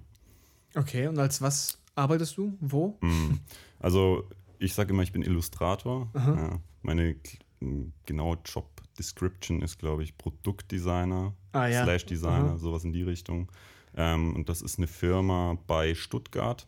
Okay, 0.75 1.07
und 1.07 1.17
als 1.19 1.41
was 1.41 1.77
arbeitest 1.95 2.37
du? 2.37 2.57
Wo? 2.59 2.97
Mm. 3.01 3.39
Also 3.79 4.27
ich 4.59 4.73
sage 4.73 4.91
immer, 4.93 5.03
ich 5.03 5.11
bin 5.11 5.21
Illustrator. 5.23 6.09
Ja, 6.15 6.59
meine 6.81 7.15
k- 7.15 7.37
m, 7.61 7.93
genaue 8.05 8.37
Job 8.45 8.69
Description 8.97 9.61
ist, 9.61 9.79
glaube 9.79 10.03
ich, 10.03 10.17
Produktdesigner, 10.17 11.33
Ah, 11.51 11.67
ja. 11.67 11.83
Slash 11.83 12.05
Designer, 12.05 12.51
Aha. 12.51 12.57
sowas 12.57 12.83
in 12.83 12.93
die 12.93 13.03
Richtung. 13.03 13.51
Ähm, 13.95 14.35
und 14.35 14.49
das 14.49 14.61
ist 14.61 14.77
eine 14.79 14.87
Firma 14.87 15.57
bei 15.67 15.93
Stuttgart. 15.95 16.65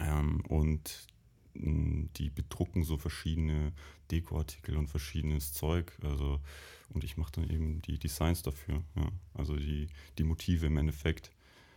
Ähm, 0.00 0.40
und 0.48 1.06
m, 1.54 2.08
die 2.16 2.30
bedrucken 2.30 2.84
so 2.84 2.96
verschiedene 2.96 3.72
Dekoartikel 4.10 4.76
und 4.76 4.88
verschiedenes 4.88 5.52
Zeug. 5.52 5.92
Also, 6.02 6.40
und 6.90 7.02
ich 7.04 7.16
mache 7.16 7.32
dann 7.32 7.50
eben 7.50 7.80
die 7.82 7.98
Designs 7.98 8.42
dafür. 8.42 8.82
Ja. 8.94 9.08
Also 9.34 9.56
die, 9.56 9.88
die 10.18 10.24
Motive 10.24 10.66
im 10.66 10.76
Endeffekt. 10.76 11.30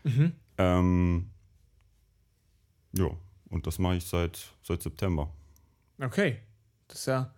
Mhm. 0.06 0.32
Ähm, 0.58 1.30
ja, 2.94 3.10
und 3.50 3.68
das 3.68 3.78
mache 3.80 3.96
ich 3.98 4.06
seit, 4.06 4.40
seit 4.64 4.82
September. 4.82 5.30
Okay, 6.02 6.40
das 6.88 7.00
ist 7.00 7.06
ja 7.08 7.34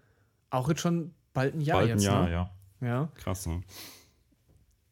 auch 0.49 0.69
jetzt 0.69 0.81
schon 0.81 1.13
bald 1.33 1.55
ein 1.55 1.61
Jahr 1.61 1.79
Bald 1.79 1.89
jetzt. 1.89 1.99
ein 2.01 2.11
Jahr, 2.13 2.25
ne? 2.25 2.31
ja. 2.31 2.51
ja. 2.81 3.09
Krass, 3.15 3.45
ne? 3.47 3.61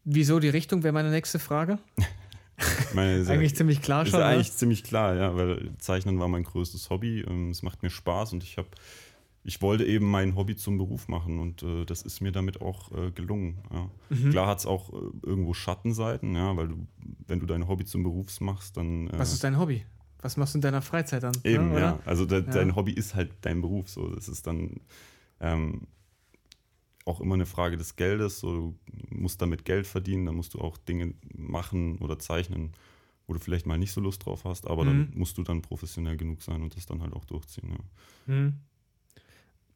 Wieso 0.03 0.39
die 0.39 0.49
Richtung 0.49 0.83
wäre 0.83 0.93
meine 0.93 1.09
nächste 1.11 1.39
Frage? 1.39 1.79
Meine, 2.93 3.17
ist 3.17 3.27
ja- 3.27 3.33
Eigentlich 3.33 3.55
ziemlich 3.55 3.81
klar 3.81 4.03
ist 4.03 4.09
schon. 4.11 4.19
ja 4.19 4.27
ne? 4.27 4.33
eigentlich 4.35 4.53
ziemlich 4.53 4.83
klar, 4.83 5.15
ja, 5.15 5.35
weil 5.35 5.73
Zeichnen 5.79 6.19
war 6.19 6.27
mein 6.27 6.43
größtes 6.43 6.89
Hobby. 6.89 7.21
Ähm, 7.21 7.49
Es 7.51 7.61
macht 7.63 7.83
mir 7.83 7.89
Spaß 7.89 8.33
und 8.33 8.43
ich 8.43 8.57
habe, 8.57 8.67
ich 9.47 9.61
wollte 9.61 9.85
eben 9.85 10.09
mein 10.09 10.35
Hobby 10.35 10.55
zum 10.55 10.77
Beruf 10.77 11.07
machen 11.07 11.37
und 11.39 11.61
äh, 11.63 11.85
das 11.85 12.01
ist 12.01 12.19
mir 12.19 12.31
damit 12.31 12.61
auch 12.61 12.91
äh, 12.91 13.11
gelungen. 13.11 13.59
Ja. 13.71 13.89
Mhm. 14.09 14.31
Klar 14.31 14.47
hat 14.47 14.57
es 14.59 14.65
auch 14.65 14.91
äh, 14.91 14.95
irgendwo 15.21 15.53
Schattenseiten, 15.53 16.35
ja, 16.35 16.57
weil 16.57 16.67
du, 16.67 16.87
wenn 17.27 17.39
du 17.39 17.45
dein 17.45 17.67
Hobby 17.67 17.85
zum 17.85 18.01
Beruf 18.03 18.41
machst, 18.41 18.75
dann 18.75 19.07
äh, 19.07 19.19
Was 19.19 19.31
ist 19.33 19.43
dein 19.43 19.57
Hobby? 19.59 19.85
Was 20.21 20.35
machst 20.37 20.55
du 20.55 20.57
in 20.57 20.61
deiner 20.63 20.81
Freizeit 20.81 21.21
dann? 21.21 21.37
Eben, 21.43 21.69
ne, 21.73 21.79
ja. 21.79 21.99
Also 22.05 22.25
de, 22.25 22.43
Ja. 22.43 22.51
dein 22.51 22.75
Hobby 22.75 22.91
ist 22.93 23.13
halt 23.13 23.31
dein 23.41 23.61
Beruf. 23.61 23.87
So. 23.89 24.07
Das 24.15 24.27
ist 24.27 24.47
dann 24.47 24.81
ähm, 25.39 25.81
auch 27.05 27.21
immer 27.21 27.35
eine 27.35 27.45
Frage 27.45 27.77
des 27.77 27.95
Geldes. 27.95 28.39
So, 28.39 28.49
du 28.51 28.75
musst 29.15 29.39
damit 29.41 29.63
Geld 29.65 29.85
verdienen, 29.85 30.25
dann 30.25 30.35
musst 30.35 30.55
du 30.55 30.59
auch 30.59 30.77
Dinge 30.77 31.13
machen 31.35 31.99
oder 31.99 32.17
zeichnen, 32.17 32.71
wo 33.27 33.33
du 33.33 33.39
vielleicht 33.39 33.67
mal 33.67 33.77
nicht 33.77 33.91
so 33.91 34.01
Lust 34.01 34.25
drauf 34.25 34.43
hast, 34.45 34.65
aber 34.67 34.85
dann 34.85 34.97
Mhm. 34.97 35.11
musst 35.13 35.37
du 35.37 35.43
dann 35.43 35.61
professionell 35.61 36.17
genug 36.17 36.41
sein 36.41 36.63
und 36.63 36.75
das 36.75 36.87
dann 36.87 37.01
halt 37.03 37.13
auch 37.13 37.25
durchziehen. 37.25 37.69
Ja. 37.69 38.33
Hm. 38.33 38.53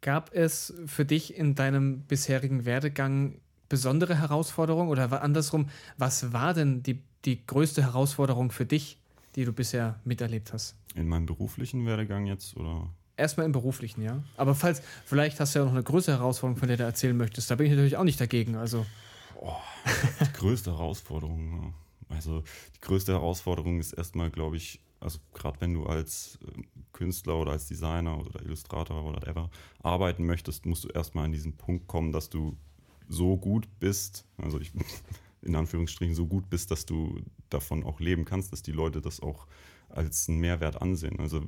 Gab 0.01 0.34
es 0.34 0.74
für 0.86 1.06
dich 1.06 1.36
in 1.36 1.56
deinem 1.56 2.01
bisherigen 2.01 2.65
Werdegang 2.65 3.39
besondere 3.68 4.18
Herausforderungen 4.20 4.89
oder 4.89 5.12
war 5.12 5.22
andersrum, 5.22 5.70
was 5.98 6.34
war 6.34 6.53
denn 6.53 6.84
die, 6.84 7.01
die 7.25 7.46
größte 7.46 7.84
Herausforderung 7.84 8.51
für 8.51 8.65
dich 8.65 9.00
die 9.36 9.46
du 9.46 9.53
bisher 9.53 10.00
miterlebt 10.03 10.53
hast? 10.53 10.75
In 10.96 11.08
meinem 11.08 11.25
beruflichen 11.25 11.86
Werdegang 11.86 12.25
jetzt 12.25 12.56
oder? 12.58 12.89
Erstmal 13.18 13.46
im 13.46 13.51
beruflichen, 13.51 14.01
ja. 14.01 14.24
Aber 14.38 14.56
falls, 14.56 14.82
vielleicht 15.06 15.39
hast 15.39 15.53
du 15.53 15.60
ja 15.60 15.65
noch 15.65 15.72
eine 15.72 15.84
größere 15.84 16.18
Herausforderung, 16.18 16.58
von 16.58 16.68
der 16.70 16.77
du 16.77 16.84
erzählen 16.84 17.15
möchtest. 17.15 17.51
Da 17.51 17.56
bin 17.56 17.65
ich 17.65 17.72
natürlich 17.72 17.98
auch 17.98 18.03
nicht 18.03 18.20
dagegen. 18.20 18.56
Also. 18.56 18.86
Oh, 19.39 19.56
die 20.22 20.34
größte 20.34 20.72
Herausforderung. 20.72 21.74
Also 22.08 22.44
die 22.75 22.82
größte 22.82 23.12
Herausforderung 23.12 23.79
ist 23.79 23.94
erstmal, 23.94 24.29
glaube 24.29 24.58
ich, 24.58 24.79
also 25.00 25.20
gerade 25.34 25.62
wenn 25.62 25.74
du 25.74 25.86
als 25.86 26.39
äh, 26.46 26.62
Künstler 26.94 27.38
oder 27.38 27.51
als 27.51 27.68
Designer 27.68 28.20
oder 28.20 28.41
Illustrator 28.44 29.03
oder 29.03 29.15
whatever 29.15 29.50
arbeiten 29.82 30.25
möchtest, 30.25 30.65
musst 30.65 30.84
du 30.84 30.89
erstmal 30.89 31.25
an 31.25 31.32
diesen 31.32 31.58
Punkt 31.58 31.88
kommen, 31.88 32.12
dass 32.12 32.29
du 32.29 32.58
so 33.08 33.38
gut 33.38 33.68
bist, 33.79 34.25
also 34.38 34.60
ich 34.60 34.72
in 35.41 35.56
Anführungsstrichen 35.56 36.15
so 36.15 36.25
gut 36.25 36.50
bist, 36.50 36.72
dass 36.72 36.86
du 36.86 37.22
davon 37.50 37.84
auch 37.84 38.00
leben 38.00 38.25
kannst, 38.25 38.51
dass 38.51 38.62
die 38.62 38.74
Leute 38.74 39.01
das 39.01 39.22
auch 39.22 39.48
als 39.89 40.29
einen 40.29 40.39
Mehrwert 40.39 40.82
ansehen. 40.82 41.20
Also 41.20 41.41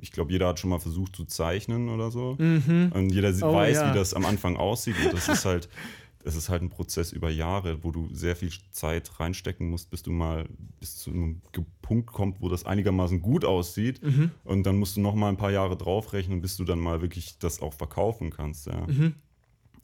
ich 0.00 0.12
glaube, 0.12 0.30
jeder 0.30 0.48
hat 0.48 0.60
schon 0.60 0.70
mal 0.70 0.78
versucht 0.78 1.16
zu 1.16 1.24
zeichnen 1.24 1.88
oder 1.88 2.10
so. 2.10 2.36
Mhm. 2.38 2.92
Und 2.94 3.10
jeder 3.10 3.30
oh, 3.42 3.52
weiß, 3.52 3.76
ja. 3.76 3.90
wie 3.90 3.98
das 3.98 4.14
am 4.14 4.24
Anfang 4.24 4.56
aussieht. 4.56 4.94
Und 5.04 5.14
das 5.14 5.28
ist 5.28 5.44
halt, 5.44 5.68
es 6.28 6.36
ist 6.36 6.50
halt 6.50 6.60
ein 6.60 6.68
Prozess 6.68 7.12
über 7.12 7.30
Jahre, 7.30 7.82
wo 7.82 7.90
du 7.90 8.08
sehr 8.12 8.36
viel 8.36 8.50
Zeit 8.70 9.18
reinstecken 9.18 9.70
musst, 9.70 9.90
bis 9.90 10.02
du 10.02 10.10
mal 10.10 10.46
bis 10.78 10.98
zu 10.98 11.10
einem 11.10 11.40
Punkt 11.80 12.12
kommst, 12.12 12.40
wo 12.42 12.50
das 12.50 12.66
einigermaßen 12.66 13.22
gut 13.22 13.46
aussieht. 13.46 14.02
Mhm. 14.02 14.30
Und 14.44 14.64
dann 14.64 14.76
musst 14.76 14.96
du 14.96 15.00
noch 15.00 15.14
mal 15.14 15.30
ein 15.30 15.38
paar 15.38 15.50
Jahre 15.50 15.76
draufrechnen, 15.76 16.42
bis 16.42 16.58
du 16.58 16.64
dann 16.64 16.80
mal 16.80 17.00
wirklich 17.00 17.38
das 17.38 17.62
auch 17.62 17.72
verkaufen 17.72 18.30
kannst. 18.30 18.66
Ja. 18.66 18.86
Mhm. 18.86 19.14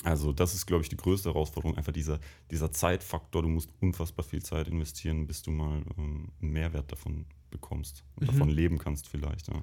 Also 0.02 0.32
das 0.32 0.54
ist, 0.54 0.66
glaube 0.66 0.82
ich, 0.82 0.90
die 0.90 0.98
größte 0.98 1.30
Herausforderung, 1.30 1.78
einfach 1.78 1.92
dieser, 1.92 2.20
dieser 2.50 2.70
Zeitfaktor. 2.70 3.40
Du 3.40 3.48
musst 3.48 3.70
unfassbar 3.80 4.24
viel 4.24 4.42
Zeit 4.42 4.68
investieren, 4.68 5.26
bis 5.26 5.40
du 5.40 5.50
mal 5.50 5.82
ähm, 5.96 6.28
einen 6.42 6.52
Mehrwert 6.52 6.92
davon 6.92 7.24
bekommst 7.50 8.04
und 8.16 8.24
mhm. 8.24 8.32
davon 8.32 8.48
leben 8.50 8.78
kannst 8.78 9.08
vielleicht. 9.08 9.48
Ja. 9.48 9.62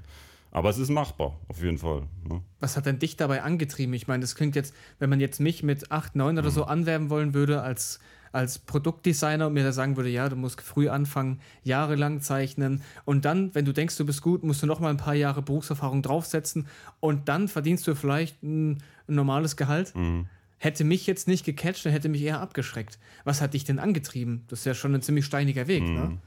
Aber 0.51 0.69
es 0.69 0.77
ist 0.77 0.89
machbar, 0.89 1.37
auf 1.47 1.63
jeden 1.63 1.77
Fall. 1.77 2.03
Ne? 2.27 2.41
Was 2.59 2.75
hat 2.75 2.85
denn 2.85 2.99
dich 2.99 3.15
dabei 3.15 3.41
angetrieben? 3.41 3.93
Ich 3.93 4.07
meine, 4.07 4.21
das 4.21 4.35
klingt 4.35 4.55
jetzt, 4.55 4.75
wenn 4.99 5.09
man 5.09 5.21
jetzt 5.21 5.39
mich 5.39 5.63
mit 5.63 5.91
8, 5.91 6.15
9 6.15 6.37
oder 6.37 6.49
mhm. 6.49 6.53
so 6.53 6.65
anwerben 6.65 7.09
wollen 7.09 7.33
würde 7.33 7.61
als, 7.61 8.01
als 8.33 8.59
Produktdesigner 8.59 9.47
und 9.47 9.53
mir 9.53 9.63
da 9.63 9.71
sagen 9.71 9.95
würde, 9.95 10.09
ja, 10.09 10.27
du 10.27 10.35
musst 10.35 10.59
früh 10.59 10.89
anfangen, 10.89 11.39
jahrelang 11.63 12.19
zeichnen 12.19 12.81
und 13.05 13.23
dann, 13.23 13.55
wenn 13.55 13.63
du 13.63 13.71
denkst, 13.71 13.95
du 13.95 14.05
bist 14.05 14.21
gut, 14.21 14.43
musst 14.43 14.61
du 14.61 14.67
noch 14.67 14.81
mal 14.81 14.89
ein 14.89 14.97
paar 14.97 15.15
Jahre 15.15 15.41
Berufserfahrung 15.41 16.01
draufsetzen 16.01 16.67
und 16.99 17.29
dann 17.29 17.47
verdienst 17.47 17.87
du 17.87 17.95
vielleicht 17.95 18.43
ein, 18.43 18.83
ein 19.07 19.15
normales 19.15 19.55
Gehalt. 19.55 19.95
Mhm. 19.95 20.27
Hätte 20.57 20.83
mich 20.83 21.07
jetzt 21.07 21.29
nicht 21.29 21.45
gecatcht, 21.45 21.85
dann 21.85 21.93
hätte 21.93 22.09
mich 22.09 22.21
eher 22.21 22.41
abgeschreckt. 22.41 22.99
Was 23.23 23.41
hat 23.41 23.53
dich 23.53 23.63
denn 23.63 23.79
angetrieben? 23.79 24.43
Das 24.49 24.59
ist 24.59 24.65
ja 24.65 24.73
schon 24.73 24.93
ein 24.93 25.01
ziemlich 25.01 25.25
steiniger 25.25 25.67
Weg, 25.67 25.83
mhm. 25.83 25.93
ne? 25.93 26.17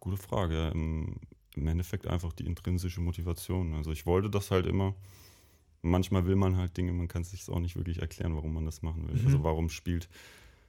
Gute 0.00 0.16
Frage. 0.16 0.72
Im, 1.58 1.66
Endeffekt 1.66 2.06
einfach 2.06 2.32
die 2.32 2.46
intrinsische 2.46 3.00
Motivation. 3.00 3.74
Also 3.74 3.92
ich 3.92 4.06
wollte 4.06 4.30
das 4.30 4.50
halt 4.50 4.66
immer. 4.66 4.94
Manchmal 5.82 6.26
will 6.26 6.36
man 6.36 6.56
halt 6.56 6.76
Dinge, 6.76 6.92
man 6.92 7.08
kann 7.08 7.22
es 7.22 7.30
sich 7.30 7.48
auch 7.48 7.60
nicht 7.60 7.76
wirklich 7.76 8.00
erklären, 8.00 8.34
warum 8.34 8.52
man 8.52 8.64
das 8.64 8.82
machen 8.82 9.08
will. 9.08 9.16
Mhm. 9.16 9.26
Also 9.26 9.44
warum 9.44 9.68
spielt, 9.68 10.08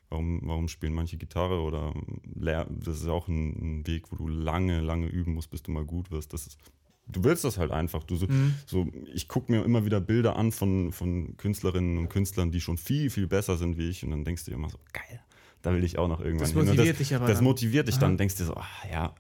warum, 0.10 0.42
warum 0.44 0.68
spielen 0.68 0.94
manche 0.94 1.18
Gitarre 1.18 1.62
oder 1.62 1.94
das 2.26 3.02
ist 3.02 3.08
auch 3.08 3.28
ein, 3.28 3.80
ein, 3.80 3.88
Weg, 3.88 4.12
wo 4.12 4.16
du 4.16 4.28
lange, 4.28 4.82
lange 4.82 5.08
üben 5.08 5.34
musst, 5.34 5.50
bis 5.50 5.64
du 5.64 5.72
mal 5.72 5.86
gut 5.86 6.12
wirst. 6.12 6.34
Das 6.34 6.46
ist, 6.46 6.60
du 7.08 7.24
willst 7.24 7.44
das 7.44 7.58
halt 7.58 7.72
einfach. 7.72 8.04
Du 8.04 8.16
so, 8.16 8.28
mhm. 8.28 8.54
so 8.68 8.88
ich 9.14 9.28
gucke 9.28 9.52
mir 9.52 9.64
immer 9.64 9.84
wieder 9.86 10.00
Bilder 10.00 10.36
an 10.36 10.52
von, 10.52 10.92
von 10.92 11.36
Künstlerinnen 11.38 11.98
und 11.98 12.10
Künstlern, 12.10 12.52
die 12.52 12.62
schon 12.62 12.78
viel, 12.78 13.10
viel 13.10 13.28
besser 13.28 13.58
sind 13.58 13.78
wie 13.78 13.90
ich. 13.90 14.04
Und 14.04 14.12
dann 14.12 14.26
denkst 14.26 14.46
du 14.46 14.52
dir 14.52 14.58
immer 14.58 14.70
so, 14.70 14.78
geil, 14.94 15.22
da 15.62 15.74
will 15.74 15.84
ich 15.84 15.98
auch 15.98 16.08
noch 16.08 16.20
irgendwann 16.20 16.46
das 16.46 16.52
hin. 16.52 16.66
Motiviert 16.66 16.90
das, 16.92 16.98
dich 16.98 17.16
aber 17.16 17.28
das 17.28 17.38
dann. 17.38 17.44
motiviert 17.44 17.88
dich 17.88 17.98
dann, 17.98 18.18
denkst 18.18 18.36
du 18.38 18.46
so, 18.46 18.56
ach, 18.56 18.86
ja, 18.92 19.14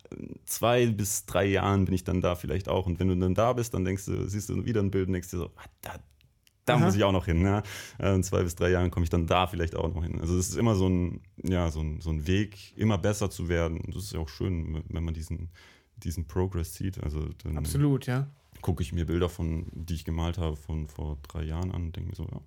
zwei 0.45 0.87
bis 0.87 1.25
drei 1.25 1.45
Jahren 1.45 1.85
bin 1.85 1.93
ich 1.93 2.03
dann 2.03 2.21
da 2.21 2.35
vielleicht 2.35 2.69
auch. 2.69 2.85
Und 2.85 2.99
wenn 2.99 3.09
du 3.09 3.15
dann 3.15 3.33
da 3.33 3.53
bist, 3.53 3.73
dann 3.73 3.83
denkst 3.83 4.05
du, 4.05 4.27
siehst 4.27 4.49
du 4.49 4.65
wieder 4.65 4.81
ein 4.81 4.91
Bild 4.91 5.07
und 5.07 5.13
denkst 5.13 5.31
dir 5.31 5.37
so, 5.37 5.51
ach, 5.57 5.67
da, 5.81 5.95
da 6.65 6.77
muss 6.77 6.95
ich 6.95 7.03
auch 7.03 7.11
noch 7.11 7.25
hin. 7.25 7.41
Ne? 7.41 7.63
In 7.99 8.23
zwei 8.23 8.43
bis 8.43 8.55
drei 8.55 8.69
Jahren 8.69 8.91
komme 8.91 9.03
ich 9.03 9.09
dann 9.09 9.27
da 9.27 9.47
vielleicht 9.47 9.75
auch 9.75 9.93
noch 9.93 10.03
hin. 10.03 10.21
Also 10.21 10.37
es 10.37 10.49
ist 10.49 10.55
immer 10.55 10.75
so 10.75 10.87
ein, 10.87 11.21
ja, 11.43 11.69
so 11.71 11.81
ein, 11.81 11.99
so 11.99 12.09
ein 12.09 12.25
Weg, 12.27 12.73
immer 12.77 12.97
besser 12.97 13.29
zu 13.29 13.49
werden. 13.49 13.81
Und 13.81 13.95
das 13.95 14.03
ist 14.03 14.13
ja 14.13 14.19
auch 14.19 14.29
schön, 14.29 14.83
wenn 14.87 15.03
man 15.03 15.13
diesen, 15.13 15.49
diesen 15.97 16.25
Progress 16.25 16.73
sieht. 16.73 17.03
Also 17.03 17.27
Absolut, 17.55 18.05
ja. 18.05 18.27
Gucke 18.61 18.83
ich 18.83 18.93
mir 18.93 19.05
Bilder 19.05 19.29
von, 19.29 19.67
die 19.73 19.95
ich 19.95 20.05
gemalt 20.05 20.37
habe, 20.37 20.55
von 20.55 20.87
vor 20.87 21.17
drei 21.23 21.43
Jahren 21.43 21.71
an 21.71 21.87
und 21.87 21.95
denke 21.95 22.09
mir 22.09 22.15
so, 22.15 22.27
ja, 22.31 22.41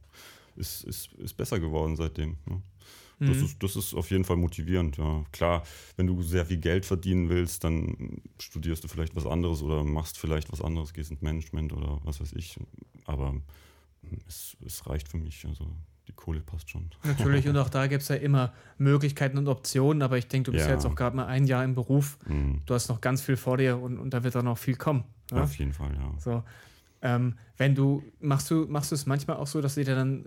ist, 0.57 0.85
ist, 0.85 1.13
ist 1.15 1.35
besser 1.35 1.59
geworden 1.59 1.97
seitdem. 1.97 2.37
Ne? 2.47 2.63
Das, 3.27 3.37
mhm. 3.37 3.45
ist, 3.45 3.63
das 3.63 3.77
ist 3.77 3.95
auf 3.95 4.11
jeden 4.11 4.25
Fall 4.25 4.37
motivierend, 4.37 4.97
ja. 4.97 5.25
Klar, 5.31 5.63
wenn 5.97 6.09
du 6.09 6.23
sehr 6.23 6.45
viel 6.45 6.57
Geld 6.57 6.85
verdienen 6.85 7.29
willst, 7.29 7.63
dann 7.63 8.21
studierst 8.41 8.83
du 8.83 8.89
vielleicht 8.89 9.15
was 9.15 9.27
anderes 9.27 9.63
oder 9.63 9.85
machst 9.85 10.19
vielleicht 10.19 10.51
was 10.51 10.61
anderes, 10.61 10.93
gehst 10.93 11.11
ins 11.13 11.23
Management 11.23 11.73
oder 11.73 12.01
was 12.05 12.21
weiß 12.21 12.33
ich. 12.33 12.59
Aber 13.05 13.35
es, 14.27 14.57
es 14.67 14.87
reicht 14.89 15.09
für 15.09 15.19
mich. 15.19 15.45
Also 15.47 15.69
die 16.09 16.13
Kohle 16.13 16.41
passt 16.41 16.69
schon. 16.71 16.91
Natürlich, 17.05 17.47
und 17.47 17.57
auch 17.57 17.69
da 17.69 17.87
gibt 17.87 18.03
es 18.03 18.09
ja 18.09 18.17
immer 18.17 18.53
Möglichkeiten 18.79 19.39
und 19.39 19.47
Optionen, 19.47 20.03
aber 20.03 20.19
ich 20.19 20.27
denke, 20.27 20.51
du 20.51 20.53
bist 20.53 20.67
ja. 20.67 20.73
jetzt 20.73 20.85
auch 20.85 20.97
gerade 20.97 21.15
mal 21.15 21.27
ein 21.27 21.47
Jahr 21.47 21.65
im 21.65 21.75
Beruf. 21.75 22.19
Mhm. 22.27 22.61
Du 22.67 22.75
hast 22.75 22.89
noch 22.89 23.01
ganz 23.01 23.23
viel 23.23 23.37
vor 23.37 23.57
dir 23.57 23.79
und, 23.79 23.99
und 23.99 24.13
da 24.13 24.25
wird 24.25 24.37
auch 24.37 24.43
noch 24.43 24.59
viel 24.59 24.75
kommen. 24.75 25.05
Ja? 25.31 25.45
Auf 25.45 25.57
jeden 25.59 25.73
Fall, 25.73 25.95
ja. 25.95 26.13
So. 26.19 26.43
Ähm, 27.03 27.37
wenn 27.57 27.75
du, 27.75 28.03
machst 28.21 28.51
du, 28.51 28.67
machst 28.69 28.91
du 28.91 28.95
es 28.95 29.07
manchmal 29.07 29.37
auch 29.37 29.47
so, 29.47 29.61
dass 29.61 29.75
du 29.75 29.85
dir 29.85 29.95
dann 29.95 30.25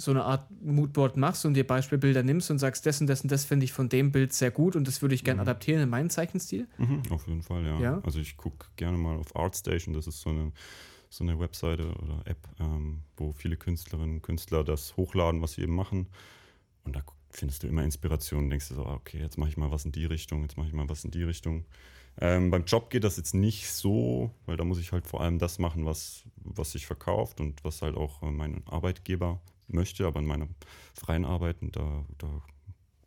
so 0.00 0.10
eine 0.10 0.24
Art 0.24 0.50
Moodboard 0.62 1.16
machst 1.16 1.44
und 1.44 1.54
dir 1.54 1.66
Beispielbilder 1.66 2.22
nimmst 2.22 2.50
und 2.50 2.58
sagst, 2.58 2.86
das 2.86 3.00
und 3.00 3.06
das 3.06 3.20
und 3.20 3.30
das 3.30 3.44
finde 3.44 3.64
ich 3.64 3.72
von 3.72 3.88
dem 3.88 4.12
Bild 4.12 4.32
sehr 4.32 4.50
gut 4.50 4.74
und 4.74 4.88
das 4.88 5.02
würde 5.02 5.14
ich 5.14 5.24
gerne 5.24 5.42
mhm. 5.42 5.48
adaptieren 5.48 5.82
in 5.82 5.88
meinen 5.90 6.08
Zeichenstil? 6.08 6.66
Mhm, 6.78 7.02
auf 7.10 7.26
jeden 7.26 7.42
Fall, 7.42 7.64
ja. 7.64 7.80
ja? 7.80 8.00
Also 8.02 8.18
ich 8.18 8.36
gucke 8.36 8.66
gerne 8.76 8.96
mal 8.96 9.16
auf 9.16 9.36
ArtStation, 9.36 9.94
das 9.94 10.06
ist 10.06 10.20
so 10.20 10.30
eine, 10.30 10.52
so 11.10 11.22
eine 11.22 11.38
Webseite 11.38 11.88
oder 11.96 12.22
App, 12.24 12.48
ähm, 12.58 13.02
wo 13.16 13.32
viele 13.32 13.56
Künstlerinnen 13.56 14.16
und 14.16 14.22
Künstler 14.22 14.64
das 14.64 14.96
hochladen, 14.96 15.42
was 15.42 15.52
sie 15.52 15.62
eben 15.62 15.74
machen. 15.74 16.06
Und 16.84 16.96
da 16.96 17.02
findest 17.28 17.62
du 17.62 17.68
immer 17.68 17.84
Inspiration 17.84 18.44
und 18.44 18.50
denkst 18.50 18.68
dir 18.68 18.76
so, 18.76 18.86
ah, 18.86 18.94
okay, 18.94 19.18
jetzt 19.18 19.36
mache 19.36 19.50
ich 19.50 19.58
mal 19.58 19.70
was 19.70 19.84
in 19.84 19.92
die 19.92 20.06
Richtung, 20.06 20.42
jetzt 20.42 20.56
mache 20.56 20.68
ich 20.68 20.72
mal 20.72 20.88
was 20.88 21.04
in 21.04 21.10
die 21.10 21.24
Richtung. 21.24 21.66
Ähm, 22.18 22.50
beim 22.50 22.64
Job 22.64 22.90
geht 22.90 23.04
das 23.04 23.18
jetzt 23.18 23.34
nicht 23.34 23.70
so, 23.70 24.30
weil 24.46 24.56
da 24.56 24.64
muss 24.64 24.78
ich 24.78 24.92
halt 24.92 25.06
vor 25.06 25.20
allem 25.20 25.38
das 25.38 25.58
machen, 25.58 25.84
was, 25.84 26.24
was 26.36 26.72
sich 26.72 26.86
verkauft 26.86 27.40
und 27.40 27.62
was 27.64 27.82
halt 27.82 27.96
auch 27.96 28.22
äh, 28.22 28.30
mein 28.30 28.66
Arbeitgeber 28.66 29.40
möchte, 29.72 30.06
aber 30.06 30.20
in 30.20 30.26
meiner 30.26 30.48
freien 30.94 31.24
Arbeiten, 31.24 31.70
da, 31.72 32.04
da 32.18 32.42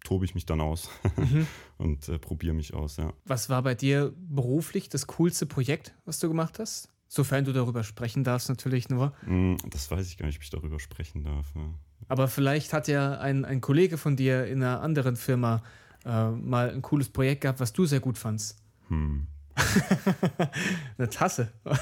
tobe 0.03 0.25
ich 0.25 0.35
mich 0.35 0.45
dann 0.45 0.61
aus 0.61 0.89
mhm. 1.17 1.47
und 1.77 2.09
äh, 2.09 2.19
probiere 2.19 2.53
mich 2.53 2.73
aus, 2.73 2.97
ja. 2.97 3.13
Was 3.25 3.49
war 3.49 3.61
bei 3.63 3.75
dir 3.75 4.13
beruflich 4.17 4.89
das 4.89 5.07
coolste 5.07 5.45
Projekt, 5.45 5.93
was 6.05 6.19
du 6.19 6.27
gemacht 6.27 6.59
hast? 6.59 6.89
Sofern 7.07 7.45
du 7.45 7.53
darüber 7.53 7.83
sprechen 7.83 8.23
darfst, 8.23 8.49
natürlich 8.49 8.89
nur. 8.89 9.13
Mm, 9.25 9.55
das 9.69 9.89
weiß 9.91 10.07
ich 10.07 10.17
gar 10.17 10.25
nicht, 10.25 10.37
ob 10.37 10.43
ich 10.43 10.49
darüber 10.49 10.79
sprechen 10.79 11.23
darf. 11.23 11.53
Ja. 11.55 11.61
Aber 12.07 12.27
vielleicht 12.27 12.73
hat 12.73 12.87
ja 12.87 13.19
ein, 13.19 13.45
ein 13.45 13.61
Kollege 13.61 13.97
von 13.97 14.15
dir 14.15 14.47
in 14.47 14.63
einer 14.63 14.81
anderen 14.81 15.15
Firma 15.15 15.61
äh, 16.05 16.31
mal 16.31 16.71
ein 16.71 16.81
cooles 16.81 17.09
Projekt 17.09 17.41
gehabt, 17.41 17.59
was 17.59 17.71
du 17.71 17.85
sehr 17.85 17.99
gut 17.99 18.17
fandst. 18.17 18.57
Hm. 18.87 19.27
Eine 20.97 21.09
Tasse. 21.09 21.53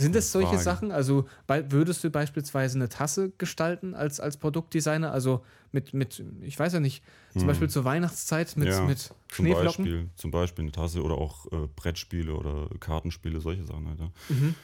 Sind 0.00 0.14
das 0.14 0.32
solche 0.32 0.48
Frage. 0.48 0.62
Sachen? 0.62 0.92
Also 0.92 1.26
würdest 1.46 2.02
du 2.02 2.10
beispielsweise 2.10 2.78
eine 2.78 2.88
Tasse 2.88 3.32
gestalten 3.38 3.94
als, 3.94 4.20
als 4.20 4.36
Produktdesigner? 4.36 5.12
Also 5.12 5.44
mit, 5.72 5.94
mit, 5.94 6.24
ich 6.42 6.58
weiß 6.58 6.72
ja 6.72 6.80
nicht, 6.80 7.04
zum 7.32 7.42
hm. 7.42 7.48
Beispiel 7.48 7.70
zur 7.70 7.84
Weihnachtszeit 7.84 8.56
mit, 8.56 8.68
ja, 8.68 8.82
mit 8.82 9.12
Schneeflocken? 9.32 9.72
Zum 9.72 9.84
Beispiel, 9.84 10.08
zum 10.16 10.30
Beispiel 10.30 10.62
eine 10.64 10.72
Tasse 10.72 11.02
oder 11.02 11.16
auch 11.16 11.46
äh, 11.52 11.68
Brettspiele 11.76 12.34
oder 12.34 12.68
Kartenspiele, 12.80 13.40
solche 13.40 13.64
Sachen 13.64 13.88
halt. 13.88 14.00
Ja. 14.00 14.10
Mhm. 14.28 14.54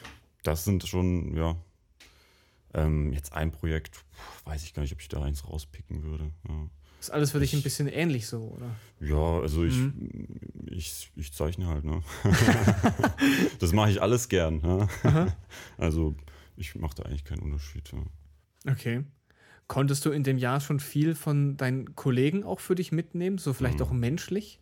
Das 0.42 0.64
sind 0.64 0.86
schon, 0.86 1.36
ja. 1.36 1.56
Ähm, 2.74 3.12
jetzt 3.12 3.32
ein 3.32 3.52
Projekt, 3.52 4.04
weiß 4.44 4.62
ich 4.62 4.74
gar 4.74 4.82
nicht, 4.82 4.92
ob 4.92 5.00
ich 5.00 5.08
da 5.08 5.22
eins 5.22 5.48
rauspicken 5.48 6.02
würde. 6.02 6.30
Ja. 6.48 6.68
Ist 7.06 7.12
alles 7.12 7.30
für 7.30 7.38
dich 7.38 7.54
ein 7.54 7.62
bisschen 7.62 7.86
ähnlich 7.86 8.26
so, 8.26 8.38
oder? 8.56 8.74
Ja, 8.98 9.40
also 9.40 9.62
ich, 9.62 9.76
mhm. 9.76 10.26
ich, 10.66 11.12
ich 11.14 11.32
zeichne 11.32 11.68
halt, 11.68 11.84
ne? 11.84 12.02
das 13.60 13.72
mache 13.72 13.92
ich 13.92 14.02
alles 14.02 14.28
gern. 14.28 14.56
Ne? 14.56 14.88
Also 15.78 16.16
ich 16.56 16.74
mache 16.74 16.96
da 16.96 17.04
eigentlich 17.04 17.24
keinen 17.24 17.42
Unterschied. 17.42 17.92
Ja. 17.92 18.72
Okay. 18.72 19.04
Konntest 19.68 20.04
du 20.04 20.10
in 20.10 20.24
dem 20.24 20.36
Jahr 20.36 20.60
schon 20.60 20.80
viel 20.80 21.14
von 21.14 21.56
deinen 21.56 21.94
Kollegen 21.94 22.42
auch 22.42 22.58
für 22.58 22.74
dich 22.74 22.90
mitnehmen, 22.90 23.38
so 23.38 23.52
vielleicht 23.52 23.78
mhm. 23.78 23.84
auch 23.84 23.92
menschlich? 23.92 24.58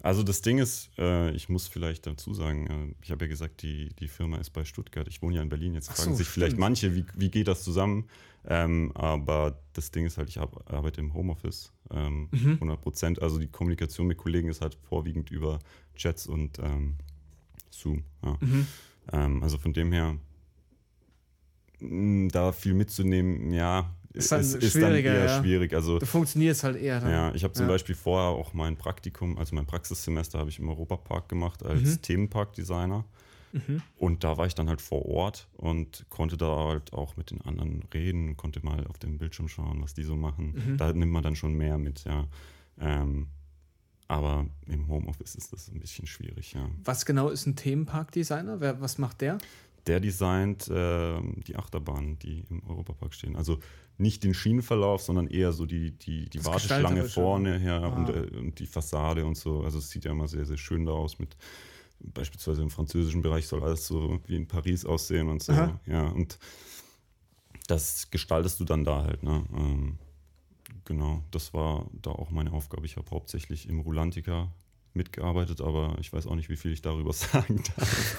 Also 0.00 0.22
das 0.22 0.42
Ding 0.42 0.58
ist, 0.58 0.90
äh, 0.98 1.30
ich 1.32 1.48
muss 1.48 1.66
vielleicht 1.66 2.06
dazu 2.06 2.32
sagen, 2.32 2.66
äh, 2.66 2.94
ich 3.02 3.10
habe 3.10 3.24
ja 3.24 3.28
gesagt, 3.28 3.62
die, 3.62 3.88
die 3.98 4.08
Firma 4.08 4.36
ist 4.36 4.50
bei 4.50 4.64
Stuttgart. 4.64 5.08
Ich 5.08 5.22
wohne 5.22 5.36
ja 5.36 5.42
in 5.42 5.48
Berlin. 5.48 5.74
Jetzt 5.74 5.88
fragen 5.88 6.12
so, 6.12 6.16
sich 6.16 6.28
stimmt. 6.28 6.34
vielleicht 6.34 6.58
manche, 6.58 6.94
wie, 6.94 7.04
wie 7.14 7.30
geht 7.30 7.48
das 7.48 7.64
zusammen? 7.64 8.08
Ähm, 8.46 8.92
aber 8.94 9.58
das 9.72 9.90
Ding 9.90 10.06
ist 10.06 10.16
halt, 10.16 10.28
ich 10.28 10.38
arbeite 10.38 11.00
im 11.00 11.14
Homeoffice, 11.14 11.72
ähm, 11.90 12.28
mhm. 12.30 12.54
100 12.54 12.80
Prozent. 12.80 13.22
Also 13.22 13.38
die 13.38 13.48
Kommunikation 13.48 14.06
mit 14.06 14.18
Kollegen 14.18 14.48
ist 14.48 14.60
halt 14.60 14.78
vorwiegend 14.88 15.30
über 15.30 15.58
Chats 15.96 16.26
und 16.26 16.58
ähm, 16.60 16.94
Zoom. 17.70 18.04
Ja. 18.24 18.36
Mhm. 18.40 18.66
Ähm, 19.12 19.42
also 19.42 19.58
von 19.58 19.72
dem 19.72 19.92
her, 19.92 20.16
mh, 21.80 22.28
da 22.30 22.52
viel 22.52 22.74
mitzunehmen, 22.74 23.52
ja, 23.52 23.92
ist, 24.12 24.32
dann 24.32 24.40
ist, 24.40 24.54
ist 24.54 24.76
dann 24.76 24.94
eher 24.94 25.24
ja. 25.26 25.40
schwierig. 25.40 25.72
Also 25.74 25.98
Du 25.98 26.06
funktionierst 26.06 26.64
halt 26.64 26.76
eher 26.76 27.00
dann. 27.00 27.10
ja, 27.10 27.34
ich 27.34 27.44
habe 27.44 27.52
zum 27.54 27.66
Ja. 27.66 27.72
Beispiel 27.72 27.94
vorher 27.94 28.30
auch 28.30 28.52
mein 28.54 28.76
Praktikum, 28.76 29.38
also 29.38 29.54
mein 29.54 29.66
Praxissemester 29.66 30.38
habe 30.38 30.50
ich 30.50 30.58
im 30.58 30.68
Europapark 30.68 31.28
gemacht 31.28 31.62
als 31.64 31.82
Mhm. 31.82 32.02
Themenparkdesigner. 32.02 33.04
Und 33.96 34.24
da 34.24 34.36
war 34.36 34.46
ich 34.46 34.54
dann 34.54 34.68
halt 34.68 34.82
vor 34.82 35.06
Ort 35.06 35.48
und 35.56 36.04
konnte 36.10 36.36
da 36.36 36.54
halt 36.68 36.92
auch 36.92 37.16
mit 37.16 37.30
den 37.30 37.40
anderen 37.40 37.82
reden, 37.94 38.36
konnte 38.36 38.64
mal 38.64 38.86
auf 38.88 38.98
den 38.98 39.16
Bildschirm 39.16 39.48
schauen, 39.48 39.80
was 39.82 39.94
die 39.94 40.02
so 40.02 40.16
machen. 40.16 40.54
Mhm. 40.72 40.76
Da 40.76 40.92
nimmt 40.92 41.10
man 41.12 41.22
dann 41.22 41.34
schon 41.34 41.54
mehr 41.54 41.78
mit, 41.78 42.04
ja. 42.04 42.26
Ähm, 42.78 43.28
aber 44.06 44.46
im 44.66 44.86
Homeoffice 44.88 45.34
ist 45.34 45.52
das 45.54 45.68
ein 45.70 45.80
bisschen 45.80 46.06
schwierig, 46.06 46.52
ja. 46.52 46.68
Was 46.84 47.06
genau 47.06 47.30
ist 47.30 47.46
ein 47.46 47.56
Themenparkdesigner? 47.56 48.80
Was 48.80 48.98
macht 48.98 49.22
der? 49.22 49.38
Der 49.88 50.00
designt 50.00 50.70
ähm, 50.72 51.40
die 51.46 51.56
Achterbahnen, 51.56 52.18
die 52.18 52.44
im 52.50 52.62
Europapark 52.68 53.14
stehen. 53.14 53.34
Also 53.36 53.58
nicht 53.96 54.22
den 54.22 54.34
Schienenverlauf, 54.34 55.02
sondern 55.02 55.26
eher 55.26 55.52
so 55.52 55.66
die, 55.66 55.90
die, 55.90 56.28
die 56.28 56.38
Das 56.38 56.46
Warteschlange 56.46 57.04
vorne 57.04 57.58
her 57.58 57.82
Ah. 57.82 57.88
und, 57.88 58.08
äh, 58.10 58.38
und 58.38 58.58
die 58.60 58.66
Fassade 58.66 59.24
und 59.24 59.36
so. 59.36 59.62
Also 59.62 59.78
es 59.78 59.90
sieht 59.90 60.04
ja 60.04 60.12
immer 60.12 60.28
sehr, 60.28 60.44
sehr 60.44 60.56
schön 60.58 60.84
da 60.86 60.92
aus 60.92 61.18
mit 61.18 61.36
beispielsweise 62.00 62.62
im 62.62 62.70
französischen 62.70 63.22
Bereich 63.22 63.48
soll 63.48 63.62
alles 63.64 63.86
so 63.88 64.20
wie 64.26 64.36
in 64.36 64.46
Paris 64.46 64.84
aussehen 64.84 65.28
und 65.28 65.42
so. 65.42 65.52
Aha. 65.52 65.80
Ja, 65.86 66.06
und 66.08 66.38
das 67.66 68.10
gestaltest 68.10 68.60
du 68.60 68.64
dann 68.64 68.84
da 68.84 69.02
halt, 69.02 69.22
ne? 69.24 69.44
Ähm, 69.56 69.98
genau, 70.84 71.22
das 71.32 71.52
war 71.54 71.86
da 72.00 72.10
auch 72.10 72.30
meine 72.30 72.52
Aufgabe. 72.52 72.86
Ich 72.86 72.96
habe 72.96 73.10
hauptsächlich 73.10 73.68
im 73.68 73.80
Rulantica 73.80 74.48
mitgearbeitet, 74.98 75.62
aber 75.62 75.96
ich 76.00 76.12
weiß 76.12 76.26
auch 76.26 76.34
nicht, 76.34 76.50
wie 76.50 76.56
viel 76.56 76.72
ich 76.72 76.82
darüber 76.82 77.12
sagen 77.14 77.62
darf, 77.76 78.16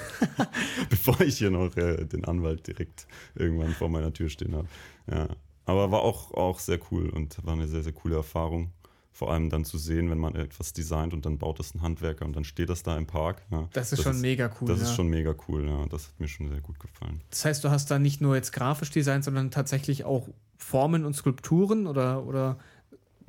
bevor 0.90 1.22
ich 1.22 1.38
hier 1.38 1.52
noch 1.52 1.78
äh, 1.78 2.06
den 2.06 2.26
Anwalt 2.26 2.66
direkt 2.66 3.06
irgendwann 3.36 3.74
vor 3.74 3.90
meiner 3.90 4.12
Tür 4.12 4.30
stehen 4.30 4.56
habe. 4.56 4.68
Ja. 5.12 5.28
Aber 5.66 5.92
war 5.92 6.02
auch, 6.02 6.34
auch 6.34 6.58
sehr 6.58 6.80
cool 6.90 7.10
und 7.10 7.46
war 7.46 7.54
eine 7.54 7.68
sehr, 7.68 7.84
sehr 7.84 7.94
coole 7.94 8.16
Erfahrung. 8.16 8.72
Vor 9.12 9.32
allem 9.32 9.50
dann 9.50 9.66
zu 9.66 9.78
sehen, 9.78 10.10
wenn 10.10 10.18
man 10.18 10.34
etwas 10.34 10.72
designt 10.74 11.14
und 11.14 11.26
dann 11.26 11.38
baut 11.38 11.60
das 11.60 11.76
ein 11.76 11.82
Handwerker 11.82 12.26
und 12.26 12.36
dann 12.36 12.46
steht 12.46 12.70
das 12.70 12.84
da 12.84 12.98
im 12.98 13.06
Park. 13.06 13.44
Ja. 13.52 13.68
Das 13.74 13.92
ist 13.92 14.02
schon 14.02 14.20
mega 14.22 14.50
cool. 14.60 14.68
Das 14.68 14.80
ja. 14.80 14.86
ist 14.86 14.96
schon 14.96 15.10
mega 15.10 15.36
cool, 15.48 15.68
ja. 15.68 15.86
Das 15.88 16.08
hat 16.08 16.20
mir 16.20 16.28
schon 16.28 16.48
sehr 16.50 16.62
gut 16.62 16.80
gefallen. 16.80 17.22
Das 17.30 17.46
heißt, 17.46 17.64
du 17.64 17.70
hast 17.70 17.92
da 17.92 18.00
nicht 18.00 18.22
nur 18.22 18.36
jetzt 18.36 18.52
grafisch 18.54 18.90
designt, 18.92 19.26
sondern 19.26 19.52
tatsächlich 19.52 20.06
auch 20.06 20.30
Formen 20.58 21.06
und 21.06 21.16
Skulpturen 21.16 21.86
oder, 21.86 22.26
oder 22.26 22.58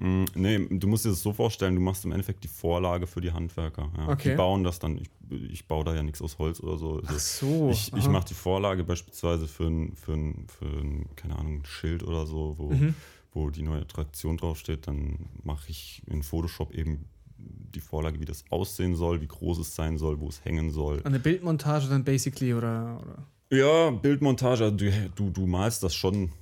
Mm, 0.01 0.25
Nee, 0.35 0.67
du 0.71 0.87
musst 0.89 1.05
dir 1.05 1.11
das 1.11 1.23
so 1.23 1.33
vorstellen, 1.33 1.75
du 1.75 1.81
machst 1.81 2.05
im 2.05 2.13
Endeffekt 2.13 2.43
die 2.43 2.49
Vorlage 2.49 3.07
für 3.07 3.21
die 3.21 3.33
Handwerker. 3.33 3.91
Ja. 3.97 4.09
Okay. 4.09 4.31
Die 4.31 4.37
bauen 4.37 4.65
das 4.65 4.79
dann, 4.79 4.97
ich, 4.99 5.09
ich 5.51 5.67
baue 5.69 5.85
da 5.85 5.95
ja 5.95 6.03
nichts 6.03 6.23
aus 6.23 6.39
Holz 6.39 6.59
oder 6.61 6.79
so. 6.79 6.95
Also 6.97 7.07
Ach 7.09 7.19
so. 7.19 7.69
ich 7.71 7.93
ich 7.95 8.09
mache 8.09 8.27
die 8.29 8.35
Vorlage 8.35 8.83
beispielsweise 8.83 9.47
für 9.47 9.67
ein, 9.67 9.95
für 9.97 10.13
ein, 10.15 10.47
für 10.49 10.65
ein, 10.67 11.07
keine 11.17 11.37
Ahnung, 11.39 11.59
ein 11.61 11.65
Schild 11.67 12.03
oder 12.03 12.27
so, 12.27 12.55
wo, 12.59 12.71
Mhm. 12.71 12.95
wo 13.33 13.51
die 13.51 13.63
neue 13.63 13.83
Attraktion 13.83 14.37
draufsteht. 14.39 14.87
Dann 14.89 15.29
mache 15.45 15.69
ich 15.71 16.03
in 16.07 16.23
Photoshop 16.23 16.73
eben 16.73 17.05
die 17.39 17.81
Vorlage, 17.81 18.21
wie 18.21 18.25
das 18.25 18.45
aussehen 18.51 18.97
soll, 18.97 19.21
wie 19.21 19.27
groß 19.29 19.59
es 19.61 19.75
sein 19.75 19.99
soll, 19.99 20.19
wo 20.21 20.29
es 20.29 20.45
hängen 20.45 20.71
soll. 20.71 21.01
Eine 21.05 21.19
Bildmontage 21.21 21.89
dann 21.89 22.05
basically 22.05 22.53
oder, 22.55 23.01
oder 23.03 23.27
Ja, 23.57 23.91
Bildmontage, 23.91 24.65
also 24.65 24.77
du, 24.77 24.91
du, 25.15 25.31
du 25.31 25.47
malst 25.47 25.83
das 25.83 25.95
schon 25.95 26.33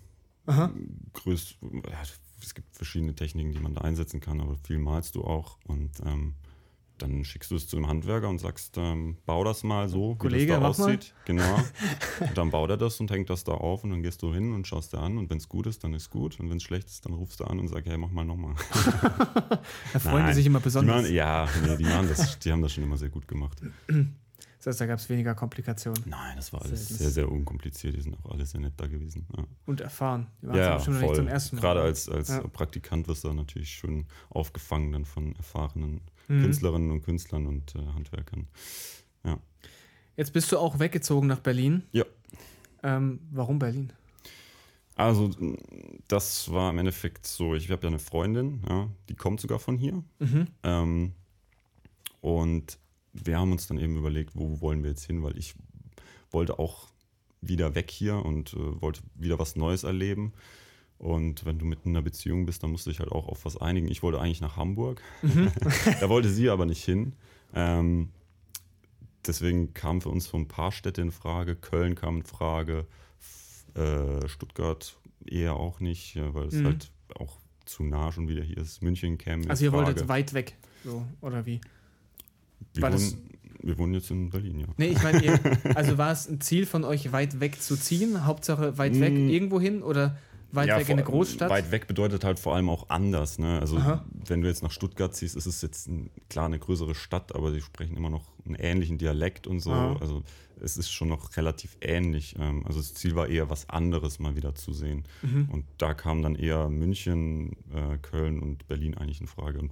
Aha. 0.46 0.70
größt. 1.12 1.56
Es 2.42 2.54
gibt 2.54 2.74
verschiedene 2.76 3.14
Techniken, 3.14 3.52
die 3.52 3.60
man 3.60 3.74
da 3.74 3.80
einsetzen 3.82 4.20
kann, 4.20 4.40
aber 4.40 4.56
viel 4.56 4.78
malst 4.78 5.14
du 5.14 5.24
auch. 5.24 5.58
Und 5.66 5.90
ähm, 6.04 6.34
dann 6.98 7.24
schickst 7.24 7.50
du 7.50 7.56
es 7.56 7.68
zu 7.68 7.76
einem 7.76 7.86
Handwerker 7.86 8.28
und 8.28 8.38
sagst, 8.38 8.76
ähm, 8.76 9.18
bau 9.24 9.44
das 9.44 9.62
mal 9.62 9.88
so, 9.88 10.16
Kollege, 10.16 10.44
wie 10.44 10.46
das 10.48 10.56
da 10.56 10.68
mach 10.68 10.78
mal. 10.78 10.84
aussieht. 10.96 11.14
Genau. 11.26 11.56
und 12.20 12.36
dann 12.36 12.50
baut 12.50 12.70
er 12.70 12.76
das 12.76 12.98
und 13.00 13.10
hängt 13.10 13.30
das 13.30 13.44
da 13.44 13.52
auf 13.52 13.84
und 13.84 13.90
dann 13.90 14.02
gehst 14.02 14.22
du 14.22 14.32
hin 14.34 14.52
und 14.52 14.66
schaust 14.66 14.92
dir 14.92 14.98
an 14.98 15.16
und 15.16 15.30
wenn 15.30 15.38
es 15.38 15.48
gut 15.48 15.66
ist, 15.66 15.84
dann 15.84 15.94
ist 15.94 16.10
gut. 16.10 16.38
Und 16.40 16.50
wenn 16.50 16.56
es 16.56 16.62
schlecht 16.64 16.88
ist, 16.88 17.04
dann 17.06 17.14
rufst 17.14 17.40
du 17.40 17.44
an 17.44 17.58
und 17.60 17.68
sagst, 17.68 17.88
hey, 17.88 17.96
mach 17.98 18.10
mal 18.10 18.24
nochmal. 18.24 18.54
da 19.92 19.98
freuen 19.98 20.26
die 20.26 20.32
sich 20.34 20.46
immer 20.46 20.58
Die 20.58 20.64
besonders. 20.64 21.02
machen, 21.02 21.14
ja, 21.14 21.48
nee, 21.64 21.76
die, 21.76 21.84
machen 21.84 22.08
das, 22.08 22.38
die 22.38 22.50
haben 22.52 22.62
das 22.62 22.72
schon 22.72 22.84
immer 22.84 22.96
sehr 22.96 23.10
gut 23.10 23.28
gemacht. 23.28 23.60
Heißt, 24.68 24.80
da 24.80 24.86
gab 24.86 24.98
es 24.98 25.08
weniger 25.08 25.34
Komplikationen 25.34 26.02
Nein, 26.06 26.36
das 26.36 26.52
war 26.52 26.62
alles 26.62 26.88
Selten. 26.88 27.02
sehr, 27.02 27.10
sehr 27.10 27.30
unkompliziert. 27.32 27.96
Die 27.96 28.00
sind 28.00 28.16
auch 28.24 28.30
alle 28.32 28.44
sehr 28.46 28.60
nett 28.60 28.74
da 28.76 28.86
gewesen. 28.86 29.26
Ja. 29.36 29.44
und 29.66 29.80
erfahren. 29.80 30.26
Die 30.42 30.46
waren 30.48 30.56
Ja, 30.56 30.74
nicht 30.76 30.84
voll. 31.00 31.14
zum 31.16 31.26
ersten 31.28 31.56
Mal. 31.56 31.62
Gerade 31.62 31.80
als, 31.82 32.08
als 32.08 32.28
Ja. 32.28 32.40
Praktikant 32.46 33.08
wirst 33.08 33.24
du 33.24 33.32
natürlich 33.32 33.70
schön 33.70 34.06
aufgefangen 34.30 34.92
dann 34.92 35.04
von 35.04 35.34
erfahrenen 35.36 36.00
Mhm. 36.28 36.42
Künstlerinnen 36.42 36.90
und 36.90 37.02
Künstlern 37.02 37.46
und 37.46 37.74
äh, 37.74 37.78
Handwerkern. 37.94 38.46
Jetzt 40.16 40.32
bist 40.32 40.50
du 40.50 40.58
auch 40.58 40.78
weggezogen 40.80 41.28
nach 41.28 41.38
Berlin. 41.38 41.84
Ja. 41.92 42.04
Ähm, 42.82 43.20
warum 43.30 43.58
Berlin? 43.60 43.92
Also 44.96 45.30
das 46.08 46.50
war 46.50 46.70
im 46.70 46.78
Endeffekt 46.78 47.24
so, 47.24 47.54
ich 47.54 47.70
habe 47.70 47.82
ja 47.82 47.88
eine 47.88 48.00
Freundin, 48.00 48.60
ja, 48.68 48.88
die 49.08 49.14
kommt 49.14 49.40
sogar 49.40 49.60
von 49.60 49.78
hier. 49.78 50.02
Mhm. 50.18 50.48
Ähm, 50.64 51.12
und 52.20 52.78
wir 53.24 53.38
haben 53.38 53.52
uns 53.52 53.66
dann 53.66 53.78
eben 53.78 53.96
überlegt, 53.96 54.30
wo 54.34 54.60
wollen 54.60 54.82
wir 54.82 54.90
jetzt 54.90 55.04
hin, 55.04 55.22
weil 55.22 55.36
ich 55.38 55.54
wollte 56.30 56.58
auch 56.58 56.88
wieder 57.40 57.74
weg 57.74 57.90
hier 57.90 58.24
und 58.24 58.54
äh, 58.54 58.80
wollte 58.82 59.00
wieder 59.14 59.38
was 59.38 59.56
Neues 59.56 59.84
erleben. 59.84 60.32
Und 60.98 61.44
wenn 61.44 61.58
du 61.60 61.64
mitten 61.64 61.90
in 61.90 61.96
einer 61.96 62.02
Beziehung 62.02 62.44
bist, 62.44 62.62
dann 62.62 62.72
musst 62.72 62.86
du 62.86 62.90
dich 62.90 62.98
halt 62.98 63.12
auch 63.12 63.28
auf 63.28 63.44
was 63.44 63.56
einigen. 63.56 63.88
Ich 63.88 64.02
wollte 64.02 64.20
eigentlich 64.20 64.40
nach 64.40 64.56
Hamburg, 64.56 65.00
da 66.00 66.08
wollte 66.08 66.28
sie 66.28 66.50
aber 66.50 66.66
nicht 66.66 66.84
hin. 66.84 67.12
Ähm, 67.54 68.08
deswegen 69.26 69.74
kamen 69.74 70.00
für 70.00 70.08
uns 70.08 70.24
so 70.26 70.36
ein 70.36 70.48
paar 70.48 70.72
Städte 70.72 71.00
in 71.00 71.12
Frage. 71.12 71.54
Köln 71.54 71.94
kam 71.94 72.16
in 72.18 72.22
Frage, 72.24 72.86
äh, 73.74 74.26
Stuttgart 74.28 74.98
eher 75.24 75.54
auch 75.54 75.78
nicht, 75.80 76.16
weil 76.34 76.48
es 76.48 76.54
Mhm. 76.54 76.64
halt 76.64 76.90
auch 77.14 77.38
zu 77.64 77.84
nah 77.84 78.10
schon 78.10 78.28
wieder 78.28 78.42
hier 78.42 78.58
ist. 78.58 78.82
München 78.82 79.18
käme 79.18 79.44
in 79.44 79.50
Also 79.50 79.64
ihr 79.64 79.72
wolltet 79.72 80.08
weit 80.08 80.32
weg. 80.34 80.56
So, 80.84 81.06
oder 81.20 81.46
wie? 81.46 81.60
Wir 82.78 82.82
War 82.82 82.90
das- 82.90 83.12
wohnen, 83.12 83.28
wir 83.62 83.78
wohnen 83.78 83.94
jetzt 83.94 84.10
in 84.10 84.30
Berlin, 84.30 84.60
ja. 84.60 84.66
Nee, 84.76 84.88
ich 84.88 85.02
meine, 85.02 85.40
also 85.74 85.98
war 85.98 86.12
es 86.12 86.28
ein 86.28 86.40
Ziel 86.40 86.64
von 86.64 86.84
euch, 86.84 87.10
weit 87.12 87.40
weg 87.40 87.60
zu 87.60 87.76
ziehen? 87.76 88.24
Hauptsache 88.24 88.78
weit 88.78 88.98
weg 89.00 89.12
Mm. 89.12 89.28
irgendwo 89.28 89.60
hin 89.60 89.82
oder 89.82 90.16
weit 90.52 90.68
ja, 90.68 90.78
weg 90.78 90.88
in 90.88 90.92
eine 90.94 91.02
Großstadt? 91.04 91.50
Weit 91.50 91.70
weg 91.72 91.86
bedeutet 91.88 92.24
halt 92.24 92.38
vor 92.38 92.54
allem 92.54 92.68
auch 92.70 92.88
anders. 92.88 93.38
Ne? 93.38 93.58
Also 93.60 93.76
Aha. 93.78 94.04
wenn 94.26 94.40
du 94.42 94.48
jetzt 94.48 94.62
nach 94.62 94.70
Stuttgart 94.70 95.14
ziehst, 95.14 95.34
ist 95.36 95.46
es 95.46 95.60
jetzt 95.60 95.88
ein, 95.88 96.08
klar 96.30 96.46
eine 96.46 96.58
größere 96.58 96.94
Stadt, 96.94 97.34
aber 97.34 97.50
sie 97.52 97.60
sprechen 97.60 97.96
immer 97.96 98.10
noch 98.10 98.24
einen 98.46 98.54
ähnlichen 98.54 98.96
Dialekt 98.96 99.46
und 99.48 99.58
so. 99.60 99.72
Ah. 99.72 99.96
Also 100.00 100.22
es 100.60 100.76
ist 100.76 100.90
schon 100.90 101.08
noch 101.08 101.36
relativ 101.36 101.76
ähnlich. 101.80 102.36
Ähm, 102.38 102.64
Also 102.66 102.78
das 102.78 102.94
Ziel 102.94 103.14
war 103.16 103.26
eher 103.28 103.50
was 103.50 103.68
anderes 103.68 104.20
mal 104.20 104.36
wieder 104.36 104.54
zu 104.54 104.72
sehen. 104.72 105.04
Mhm. 105.22 105.48
Und 105.52 105.64
da 105.78 105.94
kam 105.94 106.22
dann 106.22 106.34
eher 106.36 106.68
München, 106.68 107.56
äh, 107.74 107.98
Köln 108.00 108.40
und 108.40 108.66
Berlin 108.68 108.96
eigentlich 108.96 109.20
in 109.20 109.26
Frage. 109.26 109.58
Und 109.58 109.70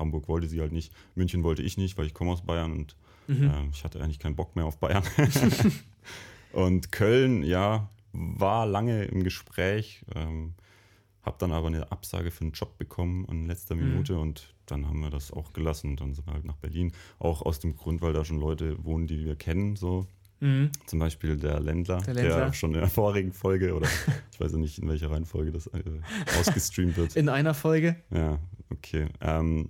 Hamburg 0.00 0.26
wollte 0.26 0.48
sie 0.48 0.60
halt 0.60 0.72
nicht. 0.72 0.92
München 1.14 1.44
wollte 1.44 1.62
ich 1.62 1.76
nicht, 1.76 1.96
weil 1.96 2.06
ich 2.06 2.14
komme 2.14 2.32
aus 2.32 2.42
Bayern 2.44 2.72
und 2.72 2.96
Mhm. 3.28 3.44
ähm, 3.44 3.68
ich 3.72 3.84
hatte 3.84 4.00
eigentlich 4.02 4.18
keinen 4.18 4.34
Bock 4.34 4.56
mehr 4.56 4.64
auf 4.64 4.78
Bayern. 4.78 5.04
und 6.52 6.90
Köln, 6.90 7.42
ja, 7.44 7.88
war 8.12 8.66
lange 8.66 9.04
im 9.04 9.22
Gespräch, 9.22 10.04
ähm, 10.16 10.54
habe 11.22 11.36
dann 11.38 11.52
aber 11.52 11.68
eine 11.68 11.92
Absage 11.92 12.30
für 12.30 12.40
einen 12.42 12.52
Job 12.52 12.76
bekommen 12.78 13.24
in 13.26 13.46
letzter 13.46 13.76
Mhm. 13.76 13.88
Minute 13.90 14.18
und 14.18 14.54
dann 14.66 14.86
haben 14.88 15.00
wir 15.00 15.10
das 15.10 15.32
auch 15.32 15.52
gelassen. 15.52 15.90
Und 15.90 16.00
dann 16.00 16.14
sind 16.14 16.26
wir 16.26 16.32
halt 16.34 16.44
nach 16.44 16.56
Berlin. 16.56 16.92
Auch 17.18 17.42
aus 17.42 17.60
dem 17.60 17.76
Grund, 17.76 18.02
weil 18.02 18.12
da 18.12 18.24
schon 18.24 18.40
Leute 18.40 18.82
wohnen, 18.84 19.06
die 19.06 19.24
wir 19.24 19.36
kennen. 19.36 19.76
So. 19.76 20.06
Mhm. 20.40 20.70
Zum 20.86 20.98
Beispiel 20.98 21.36
der 21.36 21.60
Ländler, 21.60 21.98
Der 21.98 22.14
der, 22.14 22.24
Ländler. 22.24 22.52
schon 22.54 22.72
in 22.74 22.80
der 22.80 22.88
vorigen 22.88 23.32
Folge 23.32 23.74
oder 23.74 23.88
ich 24.32 24.40
weiß 24.40 24.52
ja 24.52 24.58
nicht, 24.58 24.78
in 24.78 24.88
welcher 24.88 25.10
Reihenfolge 25.10 25.52
das 25.52 25.66
äh, 25.68 25.82
ausgestreamt 26.38 26.96
wird. 26.96 27.14
In 27.16 27.28
einer 27.28 27.52
Folge? 27.54 27.96
Ja, 28.10 28.38
okay. 28.70 29.06
Ähm, 29.20 29.68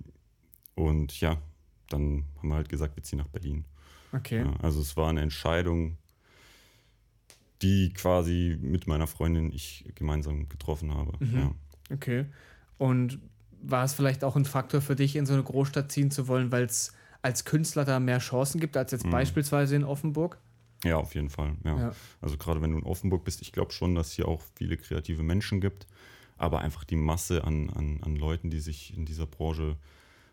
und 0.75 1.19
ja, 1.21 1.37
dann 1.89 2.25
haben 2.37 2.49
wir 2.49 2.55
halt 2.55 2.69
gesagt, 2.69 2.95
wir 2.95 3.03
ziehen 3.03 3.19
nach 3.19 3.27
Berlin. 3.27 3.65
Okay. 4.13 4.43
Ja, 4.43 4.53
also 4.61 4.81
es 4.81 4.95
war 4.97 5.09
eine 5.09 5.21
Entscheidung, 5.21 5.97
die 7.61 7.93
quasi 7.93 8.57
mit 8.61 8.87
meiner 8.87 9.07
Freundin 9.07 9.51
ich 9.51 9.85
gemeinsam 9.95 10.49
getroffen 10.49 10.93
habe. 10.93 11.13
Mhm. 11.23 11.37
Ja. 11.37 11.51
Okay. 11.91 12.25
Und 12.77 13.19
war 13.61 13.83
es 13.83 13.93
vielleicht 13.93 14.23
auch 14.23 14.35
ein 14.35 14.45
Faktor 14.45 14.81
für 14.81 14.95
dich, 14.95 15.15
in 15.15 15.25
so 15.27 15.33
eine 15.33 15.43
Großstadt 15.43 15.91
ziehen 15.91 16.09
zu 16.09 16.27
wollen, 16.27 16.51
weil 16.51 16.63
es 16.63 16.93
als 17.21 17.45
Künstler 17.45 17.85
da 17.85 17.99
mehr 17.99 18.17
Chancen 18.17 18.59
gibt, 18.59 18.75
als 18.75 18.91
jetzt 18.91 19.05
Mhm. 19.05 19.11
beispielsweise 19.11 19.75
in 19.75 19.83
Offenburg? 19.83 20.39
ja, 20.83 20.97
auf 20.97 21.13
jeden 21.13 21.29
Fall. 21.29 21.55
Ja. 21.63 21.77
Ja. 21.77 21.95
Also 22.21 22.37
gerade 22.37 22.59
wenn 22.63 22.71
du 22.71 22.79
in 22.79 22.83
Offenburg 22.83 23.23
bist, 23.23 23.43
ich 23.43 23.51
glaube 23.51 23.71
schon, 23.71 23.93
dass 23.93 24.13
hier 24.13 24.27
auch 24.27 24.41
viele 24.55 24.77
kreative 24.77 25.21
Menschen 25.21 25.61
gibt, 25.61 25.85
aber 26.39 26.61
einfach 26.61 26.83
die 26.85 26.95
Masse 26.95 27.43
an, 27.43 27.69
an, 27.69 27.99
an 28.01 28.15
Leuten, 28.15 28.49
die 28.49 28.59
sich 28.59 28.97
in 28.97 29.05
dieser 29.05 29.27
Branche 29.27 29.77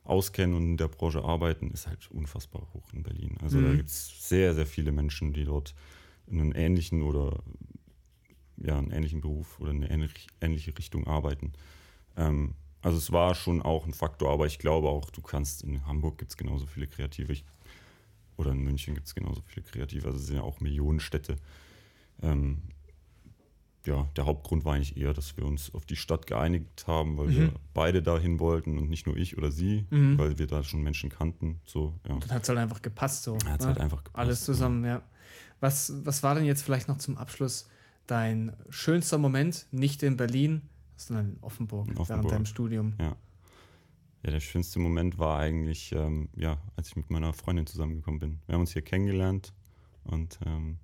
auskennen 0.05 0.57
und 0.57 0.63
in 0.65 0.77
der 0.77 0.89
Branche 0.89 1.23
arbeiten, 1.23 1.71
ist 1.71 1.87
halt 1.87 2.11
unfassbar 2.11 2.63
hoch 2.73 2.93
in 2.93 3.03
Berlin. 3.03 3.37
Also 3.43 3.61
da 3.61 3.75
Mhm. 3.75 3.77
gibt 3.77 3.89
es 3.91 4.29
sehr, 4.29 4.55
sehr 4.55 4.67
viele 4.67 4.93
Menschen, 4.93 5.33
die 5.33 5.45
dort 5.45 5.75
in 6.27 6.41
einem 6.41 6.53
ähnlichen 6.55 7.03
oder 7.03 7.39
ja, 8.57 8.77
einen 8.79 8.91
ähnlichen 8.91 9.21
Beruf 9.21 9.61
oder 9.61 9.71
in 9.71 9.79
eine 9.79 9.91
ähnlich, 9.91 10.27
ähnliche 10.41 10.77
Richtung 10.77 11.07
arbeiten. 11.07 11.53
Ähm, 12.17 12.55
also 12.83 12.99
es 12.99 13.13
war 13.13 13.35
schon 13.35 13.63
auch 13.63 13.87
ein 13.87 13.95
Faktor, 13.95 14.31
aber 14.33 14.47
ich 14.47 14.59
glaube 14.59 14.89
auch, 14.89 15.11
du 15.11 15.21
kannst 15.23 15.63
in 15.63 15.85
Hamburg 15.87 16.19
gibt 16.19 16.31
es 16.31 16.37
genauso 16.37 16.67
viele 16.67 16.87
Kreative. 16.87 17.33
Ich, 17.33 17.45
oder 18.37 18.53
in 18.53 18.63
München 18.63 18.95
gibt 18.95 19.07
es 19.07 19.15
genauso 19.15 19.43
viele 19.43 19.65
Kreative. 19.67 20.07
Also 20.07 20.19
es 20.19 20.27
sind 20.27 20.37
ja 20.37 20.43
auch 20.43 20.61
Millionenstädte. 20.61 21.37
Ähm, 22.23 22.63
ja, 23.89 24.09
der 24.17 24.27
Hauptgrund 24.27 24.65
war 24.65 24.75
eigentlich 24.75 24.97
eher, 24.97 25.15
dass 25.15 25.37
wir 25.37 25.45
uns 25.45 25.75
auf 25.75 25.85
die 25.87 25.97
Stadt 25.97 26.27
geeinigt 26.27 26.87
haben, 26.87 27.17
weil 27.19 27.27
Mhm. 27.29 27.37
wir 27.37 27.53
beide 27.75 28.03
dahin 28.03 28.39
wollten 28.39 28.79
und 28.79 28.89
nicht 28.89 29.07
nur 29.07 29.17
ich 29.17 29.37
oder 29.39 29.51
sie, 29.51 29.87
Mhm. 29.91 30.19
weil 30.19 30.39
wir 30.39 30.47
da 30.47 30.63
schon 30.63 30.83
Menschen 30.83 31.11
kannten. 31.11 31.61
So, 31.65 31.95
ja. 32.09 32.17
Dann 32.19 32.31
hat 32.31 32.43
es 32.45 32.49
halt 32.49 32.59
einfach 32.59 32.83
gepasst 32.83 33.25
so. 33.25 33.37
Hat 33.47 33.61
ne? 33.61 33.67
halt 33.67 33.79
einfach 33.79 34.05
gepasst, 34.05 34.17
Alles 34.19 34.45
zusammen, 34.45 34.85
ja. 34.85 35.03
Was, 35.61 35.93
was 36.05 36.23
war 36.23 36.35
denn 36.37 36.45
jetzt 36.45 36.63
vielleicht 36.63 36.87
noch 36.89 36.99
zum 36.99 37.17
Abschluss 37.19 37.69
dein 38.07 38.53
schönster 38.71 39.19
Moment, 39.19 39.67
nicht 39.73 40.03
in 40.03 40.17
Berlin, 40.17 40.63
sondern 40.97 41.31
in 41.31 41.39
Offenburg, 41.43 41.89
In 41.89 41.95
während 41.95 42.01
Offenburg. 42.11 42.33
deinem 42.33 42.47
Studium? 42.47 42.95
Ja. 43.01 43.17
Ja, 44.25 44.31
der 44.33 44.41
schönste 44.41 44.81
Moment 44.81 45.19
war 45.19 45.39
eigentlich, 45.39 45.93
ähm, 45.93 46.29
ja, 46.37 46.59
als 46.77 46.89
ich 46.89 46.97
mit 46.97 47.09
meiner 47.11 47.33
Freundin 47.33 47.67
zusammengekommen 47.67 48.19
bin. 48.19 48.39
Wir 48.47 48.55
haben 48.55 48.63
uns 48.63 48.73
hier 48.73 48.83
kennengelernt 48.83 49.53
und 50.05 50.39
ähm, 50.45 50.79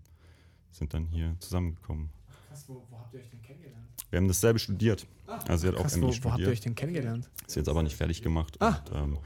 sind 0.70 0.94
dann 0.94 1.06
hier 1.06 1.34
zusammengekommen. 1.40 2.10
Krass, 2.54 2.68
wo, 2.68 2.86
wo 2.88 2.98
habt 3.00 3.12
ihr 3.14 3.18
euch 3.20 3.28
denn 3.30 3.42
kennengelernt? 3.42 3.84
Wir 4.10 4.16
haben 4.18 4.28
dasselbe 4.28 4.60
studiert. 4.60 5.06
Also 5.26 5.62
sie 5.62 5.68
hat 5.68 5.74
auch 5.74 5.82
Krass, 5.82 5.96
MD 5.96 6.02
wo, 6.02 6.06
wo 6.06 6.10
habt 6.10 6.14
ihr 6.14 6.30
studiert. 6.30 6.48
euch 6.50 6.60
denn 6.60 6.74
kennengelernt? 6.76 7.28
Ist 7.48 7.56
jetzt 7.56 7.68
aber 7.68 7.82
nicht 7.82 7.96
fertig 7.96 8.22
gemacht. 8.22 8.56
Ah. 8.60 8.80
Und, 8.92 8.96
ähm, 8.96 9.18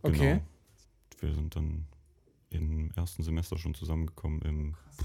Okay. 0.00 0.18
Genau. 0.30 0.42
Wir 1.20 1.34
sind 1.34 1.56
dann 1.56 1.84
im 2.50 2.90
ersten 2.96 3.22
Semester 3.22 3.58
schon 3.58 3.74
zusammengekommen, 3.74 4.40
im, 4.42 4.74
pff, 4.96 5.04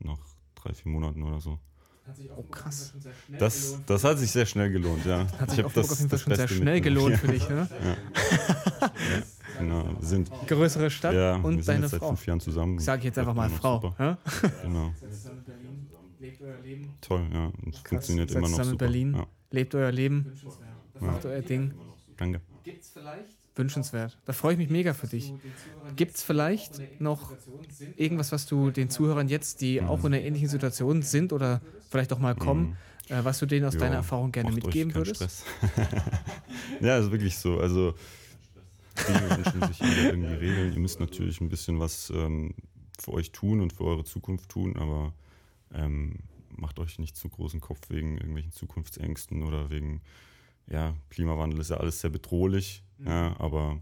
nach 0.00 0.18
drei, 0.54 0.72
vier 0.74 0.92
Monaten 0.92 1.22
oder 1.24 1.40
so. 1.40 1.58
Oh, 2.36 2.42
krass. 2.42 2.92
Das, 3.38 3.78
das 3.86 4.04
hat 4.04 4.18
sich 4.18 4.30
sehr 4.30 4.46
schnell 4.46 4.70
gelohnt, 4.70 5.04
ja. 5.06 5.26
Hat 5.40 5.50
sich 5.50 5.58
Ich 5.60 5.64
hab 5.64 5.76
Offenburg 5.76 5.90
auf 5.90 5.98
jeden 5.98 6.10
Fall 6.10 6.18
schon 6.18 6.34
sehr 6.36 6.48
schnell 6.48 6.80
gelohnt 6.82 7.16
für 7.16 7.28
dich, 7.28 7.48
ne? 7.48 7.66
Genau, 9.58 9.84
wir 9.98 10.06
sind, 10.06 10.30
Größere 10.46 10.90
Stadt 10.90 11.14
ja, 11.14 11.38
wir 11.38 11.44
und 11.44 11.54
sind 11.56 11.68
deine 11.68 11.80
jetzt 11.82 11.92
seit 11.92 12.00
Frau. 12.00 12.08
fünf 12.08 12.26
Jahren 12.26 12.40
zusammen. 12.40 12.78
Sag 12.78 12.98
ich 12.98 13.04
jetzt 13.06 13.18
einfach 13.18 13.34
mal 13.34 13.48
noch 13.48 13.56
Frau. 13.56 13.94
Ja? 13.98 14.18
Genau, 14.62 14.92
Leben. 16.76 16.94
toll, 17.00 17.26
ja. 17.32 17.46
Und 17.62 17.74
es 17.74 17.80
funktioniert 17.80 18.30
Seid 18.30 18.38
immer 18.38 18.48
noch 18.48 18.56
zusammen 18.56 18.68
in 18.68 18.72
super. 18.72 18.84
Berlin. 18.86 19.14
Ja, 19.14 19.26
Lebt 19.50 19.74
euer 19.74 19.92
Leben. 19.92 20.32
Macht 21.00 21.24
euer 21.26 21.42
Ding. 21.42 21.74
danke. 22.16 22.40
Wünschenswert. 23.56 24.18
Da 24.24 24.32
freue 24.32 24.54
ich 24.54 24.58
mich 24.58 24.68
mega 24.70 24.94
für 24.94 25.06
dich. 25.06 25.32
Gibt 25.94 26.16
es 26.16 26.22
vielleicht 26.24 27.00
noch 27.00 27.32
irgendwas, 27.96 28.32
was 28.32 28.46
du 28.46 28.70
den 28.72 28.90
Zuhörern 28.90 29.28
jetzt, 29.28 29.60
die 29.60 29.80
auch 29.80 30.00
in 30.00 30.06
einer 30.12 30.22
ähnlichen 30.22 30.48
Situation 30.48 31.02
sind 31.02 31.32
oder 31.32 31.60
vielleicht 31.88 32.12
auch 32.12 32.18
mal 32.18 32.34
kommen, 32.34 32.76
äh, 33.08 33.22
was 33.22 33.38
du 33.38 33.46
denen 33.46 33.64
aus 33.66 33.74
Ja, 33.74 33.80
deiner 33.80 33.96
Erfahrung 33.96 34.32
gerne 34.32 34.50
mitgeben 34.50 34.92
würdest? 34.94 35.16
Stress. 35.16 35.44
ja, 36.80 36.98
ist 36.98 37.12
wirklich 37.12 37.38
so. 37.38 37.60
Also, 37.60 37.94
Dinge 39.08 39.36
wünschen 39.36 39.62
sich 39.72 39.80
irgendwie 40.04 40.34
Regeln. 40.34 40.72
Ihr 40.72 40.80
müsst 40.80 40.98
natürlich 40.98 41.40
ein 41.40 41.48
bisschen 41.48 41.78
was 41.78 42.10
ähm, 42.10 42.54
für 42.98 43.12
euch 43.12 43.30
tun 43.30 43.60
und 43.60 43.72
für 43.72 43.84
eure 43.84 44.04
Zukunft 44.04 44.48
tun, 44.48 44.76
aber 44.76 45.12
ähm, 45.72 46.18
macht 46.56 46.78
euch 46.78 46.98
nicht 46.98 47.16
zu 47.16 47.28
großen 47.28 47.60
Kopf 47.60 47.80
wegen 47.90 48.16
irgendwelchen 48.18 48.52
Zukunftsängsten 48.52 49.42
oder 49.42 49.70
wegen, 49.70 50.00
ja, 50.66 50.94
Klimawandel 51.10 51.60
ist 51.60 51.70
ja 51.70 51.76
alles 51.78 52.00
sehr 52.00 52.10
bedrohlich, 52.10 52.82
ja, 52.98 53.38
aber 53.38 53.80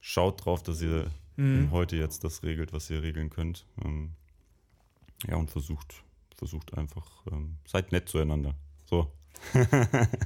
schaut 0.00 0.44
drauf, 0.44 0.62
dass 0.62 0.80
ihr 0.82 1.10
Mhm. 1.36 1.70
heute 1.70 1.96
jetzt 1.96 2.22
das 2.22 2.42
regelt, 2.42 2.72
was 2.74 2.90
ihr 2.90 3.02
regeln 3.02 3.30
könnt. 3.30 3.64
Ähm, 3.82 4.10
ja, 5.26 5.36
und 5.36 5.50
versucht, 5.50 6.02
versucht 6.36 6.76
einfach, 6.76 7.06
ähm, 7.32 7.56
seid 7.66 7.92
nett 7.92 8.08
zueinander. 8.10 8.54
So. 8.84 9.10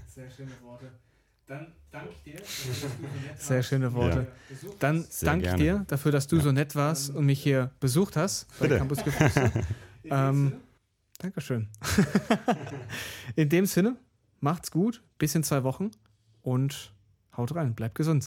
Sehr 0.09 0.29
schöne 0.31 0.51
Worte. 0.63 0.91
Dann 1.47 1.73
danke 1.93 2.11
ich 2.11 2.23
dir. 2.33 2.43
Sehr 3.37 3.63
schöne 3.63 3.93
Worte. 3.93 4.27
Dann 4.81 5.05
Sehr 5.05 5.27
danke 5.31 5.47
ich 5.51 5.55
dir 5.55 5.85
dafür, 5.87 6.11
dass 6.11 6.27
du 6.27 6.41
so 6.41 6.51
nett 6.51 6.75
warst 6.75 7.11
und 7.11 7.27
mich 7.27 7.41
hier 7.43 7.71
besucht 7.79 8.17
hast 8.17 8.49
bei 8.59 8.67
Bitte. 8.67 8.79
Campus 8.79 9.05
Geflüster. 9.05 9.53
ähm, 10.05 10.55
Dankeschön. 11.19 11.69
In 13.37 13.49
dem 13.49 13.67
Sinne, 13.67 13.97
macht's 14.41 14.71
gut, 14.71 15.03
bis 15.19 15.35
in 15.35 15.43
zwei 15.43 15.63
Wochen 15.65 15.91
und 16.43 16.93
haut 17.37 17.55
rein, 17.55 17.75
bleibt 17.75 17.95
gesund. 17.95 18.23